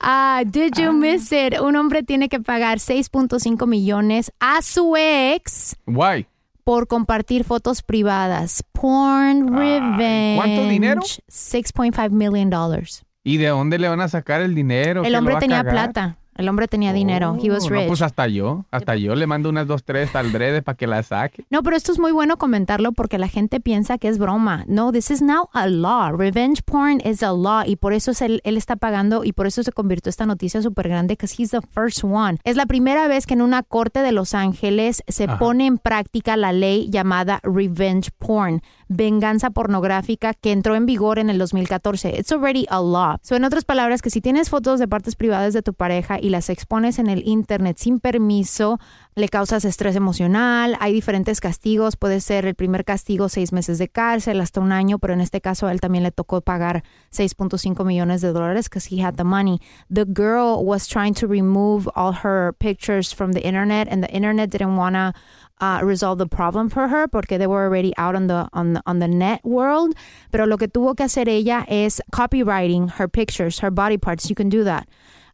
[0.00, 1.58] Ah, did you miss it?
[1.60, 6.26] Un hombre tiene que pagar 6.5 millones a su ex Why?
[6.64, 8.62] por compartir fotos privadas.
[8.72, 10.36] Porn revenge.
[10.36, 11.00] ¿cuánto dinero?
[11.02, 13.04] 6.5 million dollars.
[13.24, 15.00] ¿Y de dónde le van a sacar el dinero?
[15.00, 15.72] El ¿Qué, lo hombre tenía cagar?
[15.72, 16.18] plata.
[16.38, 17.36] El hombre tenía dinero.
[17.42, 17.82] He was Oh, rich.
[17.82, 20.86] No, pues hasta yo, hasta yo le mando unas dos, tres al drede para que
[20.86, 21.44] la saque.
[21.50, 24.64] No, pero esto es muy bueno comentarlo porque la gente piensa que es broma.
[24.68, 26.10] No, this is now a law.
[26.16, 29.46] Revenge porn is a law y por eso es él, él está pagando y por
[29.46, 32.38] eso se convirtió esta noticia súper grande because he's the first one.
[32.44, 35.38] Es la primera vez que en una corte de Los Ángeles se Ajá.
[35.38, 41.30] pone en práctica la ley llamada revenge porn, venganza pornográfica que entró en vigor en
[41.30, 42.18] el 2014.
[42.18, 43.18] It's already a law.
[43.22, 46.30] So, en otras palabras, que si tienes fotos de partes privadas de tu pareja y
[46.30, 48.78] las expones en el internet sin permiso,
[49.14, 53.88] le causas estrés emocional, hay diferentes castigos, puede ser el primer castigo seis meses de
[53.88, 57.84] cárcel hasta un año, pero en este caso a él también le tocó pagar 6.5
[57.84, 59.60] millones de dólares because he had the money.
[59.92, 64.50] The girl was trying to remove all her pictures from the internet and the internet
[64.50, 65.12] didn't want to
[65.60, 68.82] uh, resolve the problem for her porque they were already out on the, on the
[68.86, 69.94] on the net world.
[70.30, 74.28] Pero lo que tuvo que hacer ella es copywriting her pictures, her body parts.
[74.28, 74.88] You can do that.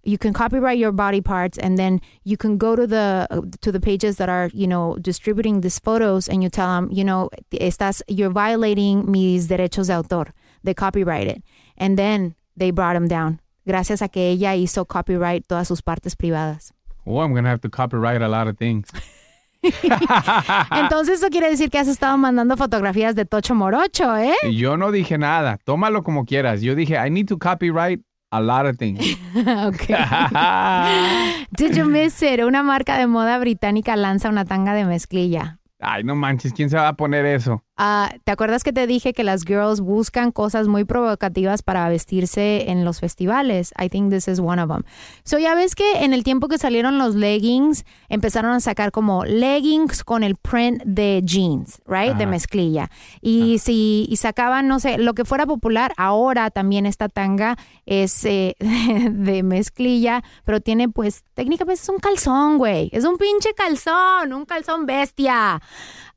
[0.06, 3.26] You can copyright your body parts, and then you can go to the
[3.62, 7.04] to the pages that are you know distributing these photos, and you tell them you
[7.04, 11.42] know estás you're violating mis derechos de autor, they copyright it,
[11.78, 13.40] and then they brought him down.
[13.66, 16.70] Gracias a que ella hizo copyright todas sus partes privadas.
[17.06, 18.90] Oh, I'm gonna have to copyright a lot of things.
[20.70, 24.34] Entonces eso quiere decir que has estado mandando fotografías de Tocho Morocho, ¿eh?
[24.52, 25.58] Yo no dije nada.
[25.64, 26.62] Tómalo como quieras.
[26.62, 28.00] Yo dije, I need to copyright
[28.30, 29.00] a lot of things.
[29.36, 29.88] ok.
[31.56, 32.40] Did you miss it?
[32.40, 35.58] Una marca de moda británica lanza una tanga de mezclilla.
[35.80, 37.62] Ay, no manches, ¿quién se va a poner eso?
[37.76, 42.70] Ah, ¿Te acuerdas que te dije que las girls buscan cosas muy provocativas para vestirse
[42.70, 43.74] en los festivales?
[43.82, 44.84] I think this is one of them.
[45.24, 49.24] So ya ves que en el tiempo que salieron los leggings, empezaron a sacar como
[49.24, 52.14] leggings con el print de jeans, right?
[52.14, 52.30] De Ajá.
[52.30, 52.90] mezclilla.
[53.20, 57.56] Y si y sacaban, no sé, lo que fuera popular, ahora también esta tanga
[57.86, 58.54] es eh,
[59.10, 62.88] de mezclilla, pero tiene pues técnicamente es un calzón, güey.
[62.92, 65.60] Es un pinche calzón, un calzón bestia.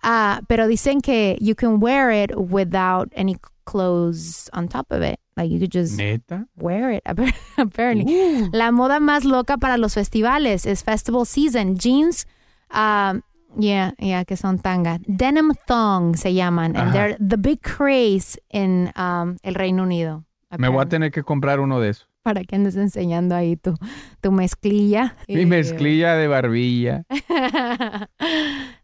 [0.03, 3.35] Ah, pero dicen que you can wear it without any
[3.65, 5.19] clothes on top of it.
[5.35, 6.47] Like you could just ¿Neta?
[6.57, 7.03] wear it,
[7.57, 8.49] apparently.
[8.53, 11.75] La moda más loca para los festivales es festival season.
[11.77, 12.25] Jeans,
[12.71, 13.21] um,
[13.59, 14.99] yeah, yeah, que son tanga.
[15.07, 16.75] Denim thong se llaman.
[16.75, 20.23] And they're the big craze in um, el Reino Unido.
[20.57, 22.07] Me voy a tener que comprar uno de esos.
[22.27, 23.73] Para que andes enseñando ahí tu,
[24.19, 25.15] tu mezclilla.
[25.29, 27.05] Mi mezclilla de barbilla.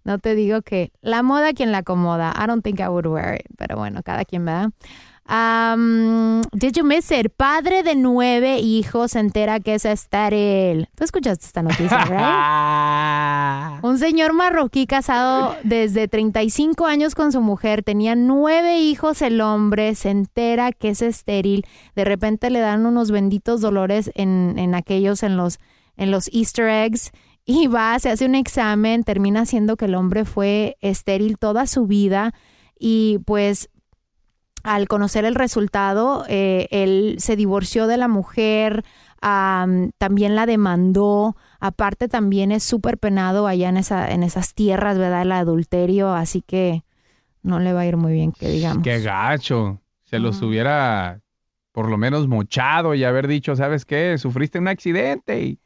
[0.05, 2.33] no te digo que la moda quien la acomoda.
[2.41, 4.71] I don't think I would wear it, pero bueno, cada quien va.
[5.29, 7.29] Um, did you miss it?
[7.37, 10.89] Padre de nueve hijos se entera que es estéril.
[10.95, 12.03] Tú escuchaste esta noticia,
[13.79, 13.83] ¿right?
[13.83, 19.95] Un señor marroquí casado desde 35 años con su mujer, tenía nueve hijos el hombre,
[19.95, 21.65] se entera que es estéril,
[21.95, 25.59] de repente le dan unos benditos dolores en, en aquellos, en los,
[25.95, 27.11] en los easter eggs,
[27.45, 31.87] y va, se hace un examen, termina siendo que el hombre fue estéril toda su
[31.87, 32.33] vida
[32.79, 33.69] y pues
[34.63, 38.83] al conocer el resultado, eh, él se divorció de la mujer,
[39.21, 44.97] am, también la demandó, aparte también es súper penado allá en, esa, en esas tierras,
[44.97, 45.23] ¿verdad?
[45.23, 46.83] El adulterio, así que
[47.41, 48.83] no le va a ir muy bien, que digamos.
[48.83, 49.81] Qué gacho.
[50.05, 51.23] Se los hubiera
[51.73, 54.17] por lo menos mochado y haber dicho, ¿sabes qué?
[54.17, 55.59] Sufriste un accidente y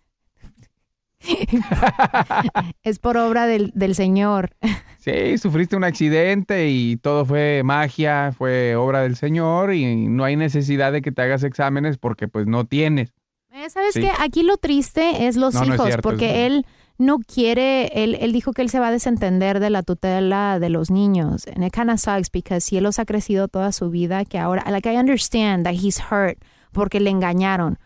[2.84, 4.52] es por obra del, del Señor.
[5.00, 10.36] sí, sufriste un accidente y todo fue magia, fue obra del Señor y no hay
[10.36, 13.14] necesidad de que te hagas exámenes porque pues no tienes.
[13.52, 14.02] Eh, ¿Sabes Sí.
[14.02, 14.12] qué?
[14.20, 16.66] Aquí lo triste es los No, no es hijos, cierto, porque él
[17.00, 20.70] no quiere, él, él dijo que él se va a desentender de la tutela de
[20.70, 21.48] los niños.
[21.48, 24.38] And it kind of sucks because si él los ha crecido toda su vida, que
[24.40, 26.38] ahora, like I understand that he's hurt
[26.72, 27.80] porque le engañaron.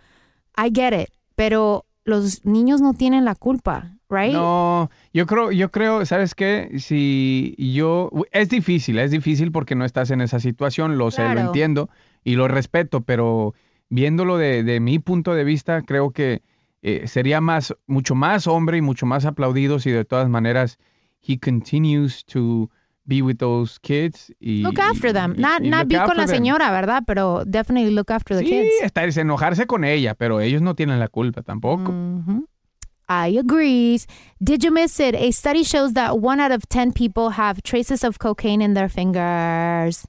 [0.57, 4.33] I get it, pero los niños no tienen la culpa, right?
[4.33, 6.79] No, yo creo, yo creo, ¿sabes qué?
[6.79, 11.39] Si yo, es difícil, es difícil porque no estás en esa situación, lo sé, lo
[11.39, 11.89] entiendo
[12.23, 13.53] y lo respeto, pero
[13.89, 16.41] viéndolo de, de mi punto de vista, creo que
[16.81, 20.79] eh, sería más, mucho más hombre y mucho más aplaudido si de todas maneras
[21.21, 22.71] he continues to
[23.05, 25.33] be with those kids y Look after them.
[25.37, 26.35] y- Not, y not be con la them.
[26.35, 27.03] señora, ¿verdad?
[27.05, 28.69] Pero definitely look after the Sí, kids.
[28.83, 31.91] está, es enojarse con ella, pero ellos no tienen la culpa tampoco.
[31.91, 32.45] Mhm.
[33.09, 33.99] I agree.
[34.39, 35.15] Did you miss it?
[35.15, 38.87] A study shows that one out of 10 people have traces of cocaine in their
[38.89, 40.07] fingers.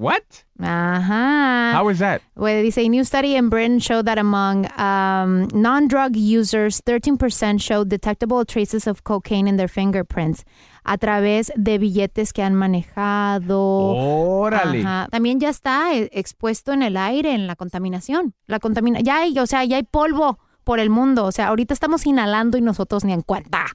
[0.00, 0.46] What?
[0.58, 1.74] Ajá.
[1.74, 2.22] How is that?
[2.34, 7.90] Well, dice, a new study in Britain showed that among um, non-drug users, 13% showed
[7.90, 10.44] detectable traces of cocaine in their fingerprints
[10.86, 13.60] a través de billetes que han manejado.
[13.60, 14.80] Órale.
[14.80, 15.08] Ajá.
[15.10, 18.32] También ya está eh, expuesto en el aire, en la contaminación.
[18.46, 21.26] La contamina ya hay, o sea, ya hay polvo por el mundo.
[21.26, 23.66] O sea, ahorita estamos inhalando y nosotros ni en cuenta.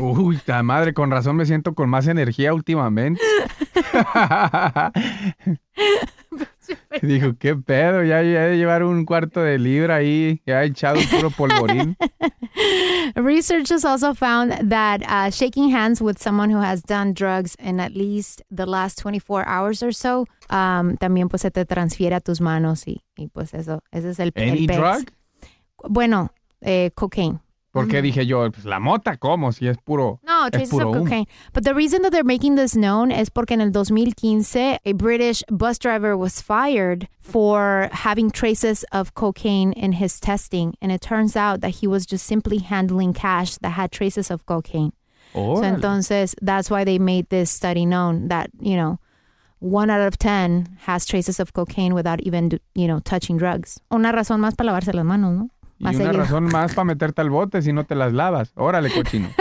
[0.00, 3.20] Uy, ta madre, con razón me siento con más energía últimamente.
[7.02, 10.98] Dijo, qué pedo, ya, ya de llevar un cuarto de libra ahí, ya he echado
[11.10, 11.96] puro polvorín.
[13.14, 17.94] Researchers also found that uh, shaking hands with someone who has done drugs in at
[17.94, 22.40] least the last 24 hours or so, um, también pues se te transfiere a tus
[22.40, 25.10] manos y, y pues eso, ese es el, Any drug?
[25.88, 26.30] Bueno,
[26.62, 27.40] eh, cocaine.
[27.72, 29.52] Porque dije yo, pues la mota, ¿cómo?
[29.52, 31.04] Si es puro, No, es traces puro of humo.
[31.04, 31.26] cocaine.
[31.52, 35.44] But the reason that they're making this known es porque en el 2015 a British
[35.50, 41.36] bus driver was fired for having traces of cocaine in his testing, and it turns
[41.36, 44.92] out that he was just simply handling cash that had traces of cocaine.
[45.32, 45.74] So Órale.
[45.76, 48.98] entonces that's why they made this study known that you know
[49.60, 53.78] one out of ten has traces of cocaine without even you know touching drugs.
[53.92, 55.50] Una razón más para lavarse las manos, ¿no?
[55.80, 56.22] Y Más una seguido.
[56.22, 58.52] razón más para meterte al bote si no te las lavas.
[58.54, 59.28] Órale, cochino.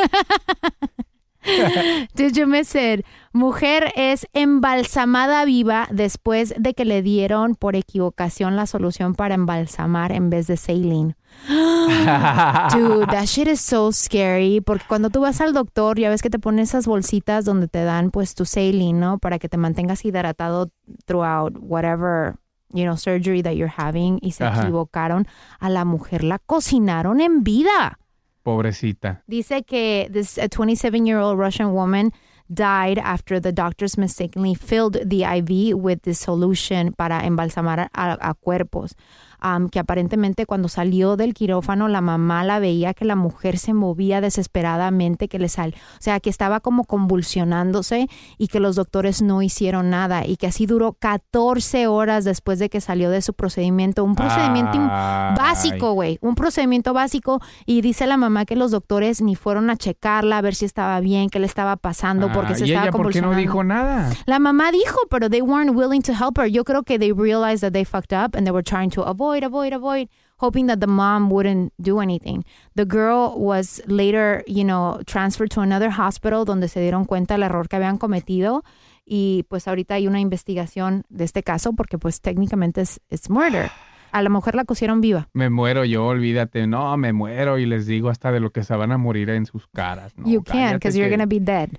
[2.16, 3.06] Did it?
[3.34, 10.12] Mujer es embalsamada viva después de que le dieron por equivocación la solución para embalsamar
[10.12, 11.16] en vez de saline.
[11.48, 14.62] Dude, that shit is so scary.
[14.62, 17.84] Porque cuando tú vas al doctor, ya ves que te ponen esas bolsitas donde te
[17.84, 19.18] dan pues tu saline, ¿no?
[19.20, 20.72] Para que te mantengas hidratado
[21.06, 22.36] throughout whatever,
[22.74, 24.20] you know, surgery that you're having.
[24.22, 24.62] Y se Ajá.
[24.62, 25.28] equivocaron.
[25.60, 28.00] A la mujer la cocinaron en vida.
[28.44, 29.22] Pobrecita.
[29.28, 32.12] Dice que this a 27-year-old Russian woman
[32.52, 38.34] died after the doctors mistakenly filled the IV with the solution para embalsamar a, a
[38.34, 38.96] cuerpos.
[39.42, 43.74] Um, que aparentemente cuando salió del quirófano la mamá la veía que la mujer se
[43.74, 49.22] movía desesperadamente, que le sal, o sea, que estaba como convulsionándose y que los doctores
[49.22, 53.34] no hicieron nada y que así duró 14 horas después de que salió de su
[53.34, 55.36] procedimiento, un procedimiento Ay.
[55.38, 59.78] básico, güey, un procedimiento básico y dice la mamá que los doctores ni fueron a
[59.78, 62.92] checarla a ver si estaba bien, qué le estaba pasando porque se ¿Y estaba ella
[62.92, 63.38] por qué no convulsionando.
[63.38, 64.10] dijo nada?
[64.26, 66.48] La mamá dijo, pero they weren't willing to help her.
[66.48, 69.29] Yo creo que they realized that they fucked up and they were trying to avoid,
[69.44, 70.08] avoid, avoid,
[70.38, 72.44] hoping that the mom wouldn't do anything.
[72.76, 77.44] The girl was later, you know, transferred to another hospital donde se dieron cuenta del
[77.44, 78.64] error que habían cometido
[79.06, 83.70] y pues ahorita hay una investigación de este caso porque pues técnicamente es it's murder.
[84.12, 85.30] A la mujer la cosieron viva.
[85.34, 86.66] Me muero yo, olvídate.
[86.66, 89.46] No, me muero y les digo hasta de lo que se van a morir en
[89.46, 90.14] sus caras.
[90.18, 91.70] No, you can't because you're que- gonna be dead.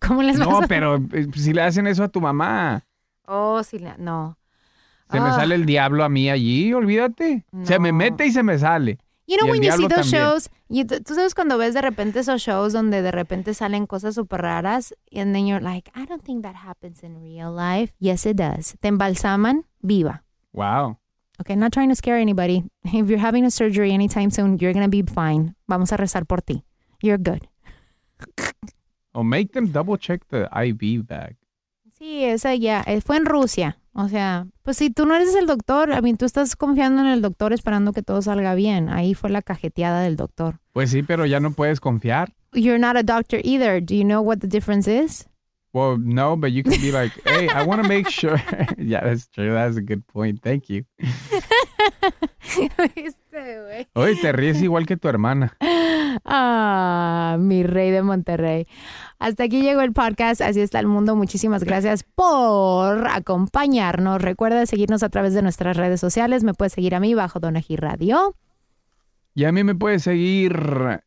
[0.00, 2.84] ¿Cómo les vas No, a- pero eh, si le hacen eso a tu mamá,
[3.26, 4.36] Oh, sí, la- no.
[5.14, 5.34] Se me Ah.
[5.36, 7.44] sale el diablo a mí allí, olvídate.
[7.62, 8.98] Se me mete y se me sale.
[9.26, 10.22] You know Y when you see those también.
[10.22, 14.14] shows, you- tú sabes cuando ves de repente esos shows donde de repente salen cosas
[14.16, 17.94] súper raras and then you're like, I don't think that happens in real life.
[17.98, 18.76] Yes, it does.
[18.80, 20.22] Te embalsaman viva.
[20.52, 20.98] Wow.
[21.40, 22.64] Okay, not trying to scare anybody.
[22.84, 25.54] If you're having a surgery anytime soon, you're gonna be fine.
[25.66, 26.62] Vamos a rezar por ti.
[27.00, 27.48] You're good.
[29.16, 31.36] O make them double check the IV bag.
[32.04, 33.78] Sí, esa ya, eh, fue en Rusia.
[33.94, 37.08] O sea, pues si tú no eres el doctor, I mean, tú estás confiando en
[37.08, 38.90] el doctor esperando que todo salga bien.
[38.90, 40.60] Ahí fue la cajeteada del doctor.
[40.74, 42.34] Pues sí, pero ya no puedes confiar.
[42.52, 43.80] You're not a doctor either.
[43.80, 45.26] Do you know what the difference is?
[45.72, 48.38] Well, no, but you can be like, hey, I want to make sure.
[48.76, 49.54] yeah, that's true.
[49.54, 50.42] That's a good point.
[50.42, 50.84] Thank you.
[53.34, 53.88] Güey.
[53.94, 55.56] Oye, te ríes igual que tu hermana.
[56.24, 58.68] Ah, mi rey de Monterrey.
[59.18, 60.40] Hasta aquí llegó el podcast.
[60.40, 61.16] Así está el mundo.
[61.16, 64.22] Muchísimas gracias por acompañarnos.
[64.22, 66.44] Recuerda seguirnos a través de nuestras redes sociales.
[66.44, 68.36] Me puedes seguir a mí bajo Donají Radio.
[69.34, 70.56] Y a mí me puedes seguir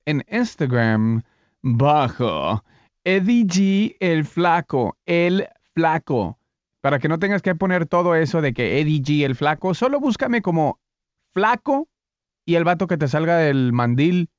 [0.06, 1.24] en Instagram
[1.62, 2.64] bajo
[3.06, 6.38] Eddie G el flaco, el flaco.
[6.82, 10.02] Para que no tengas que poner todo eso de que Eddie G el flaco, solo
[10.02, 10.82] búscame como
[11.34, 11.88] flaco
[12.48, 14.30] y el vato que te salga del mandil,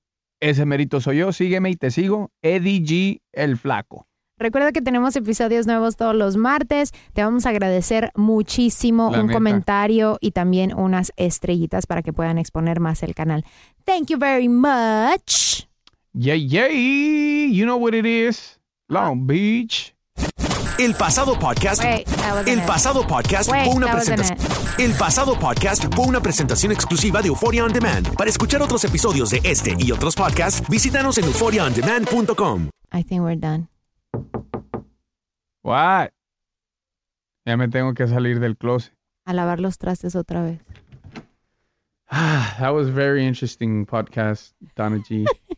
[0.40, 1.32] ese mérito soy yo.
[1.32, 4.06] Sígueme y te sigo, Eddie G el flaco.
[4.38, 6.92] Recuerda que tenemos episodios nuevos todos los martes.
[7.12, 9.36] Te vamos a agradecer muchísimo La un neta.
[9.36, 13.44] comentario y también unas estrellitas para que puedan exponer más el canal.
[13.84, 15.66] Thank you very much.
[16.14, 18.58] Yay, yay, you know what it is.
[18.88, 19.94] Long Beach.
[20.78, 21.82] El pasado podcast.
[21.82, 22.06] Wait,
[22.46, 22.66] El it.
[22.66, 24.38] pasado podcast Wait, fue una presentación.
[24.78, 28.14] El pasado podcast fue una presentación exclusiva de Euphoria on Demand.
[28.14, 32.70] Para escuchar otros episodios de este y otros podcasts, visítanos en euphoriaondemand.com.
[32.92, 33.68] I think we're done.
[35.64, 36.10] What?
[37.44, 38.94] Ya me tengo que salir del closet.
[39.26, 40.60] A lavar los trastes otra vez.
[42.10, 45.26] That was very interesting podcast, Donna G.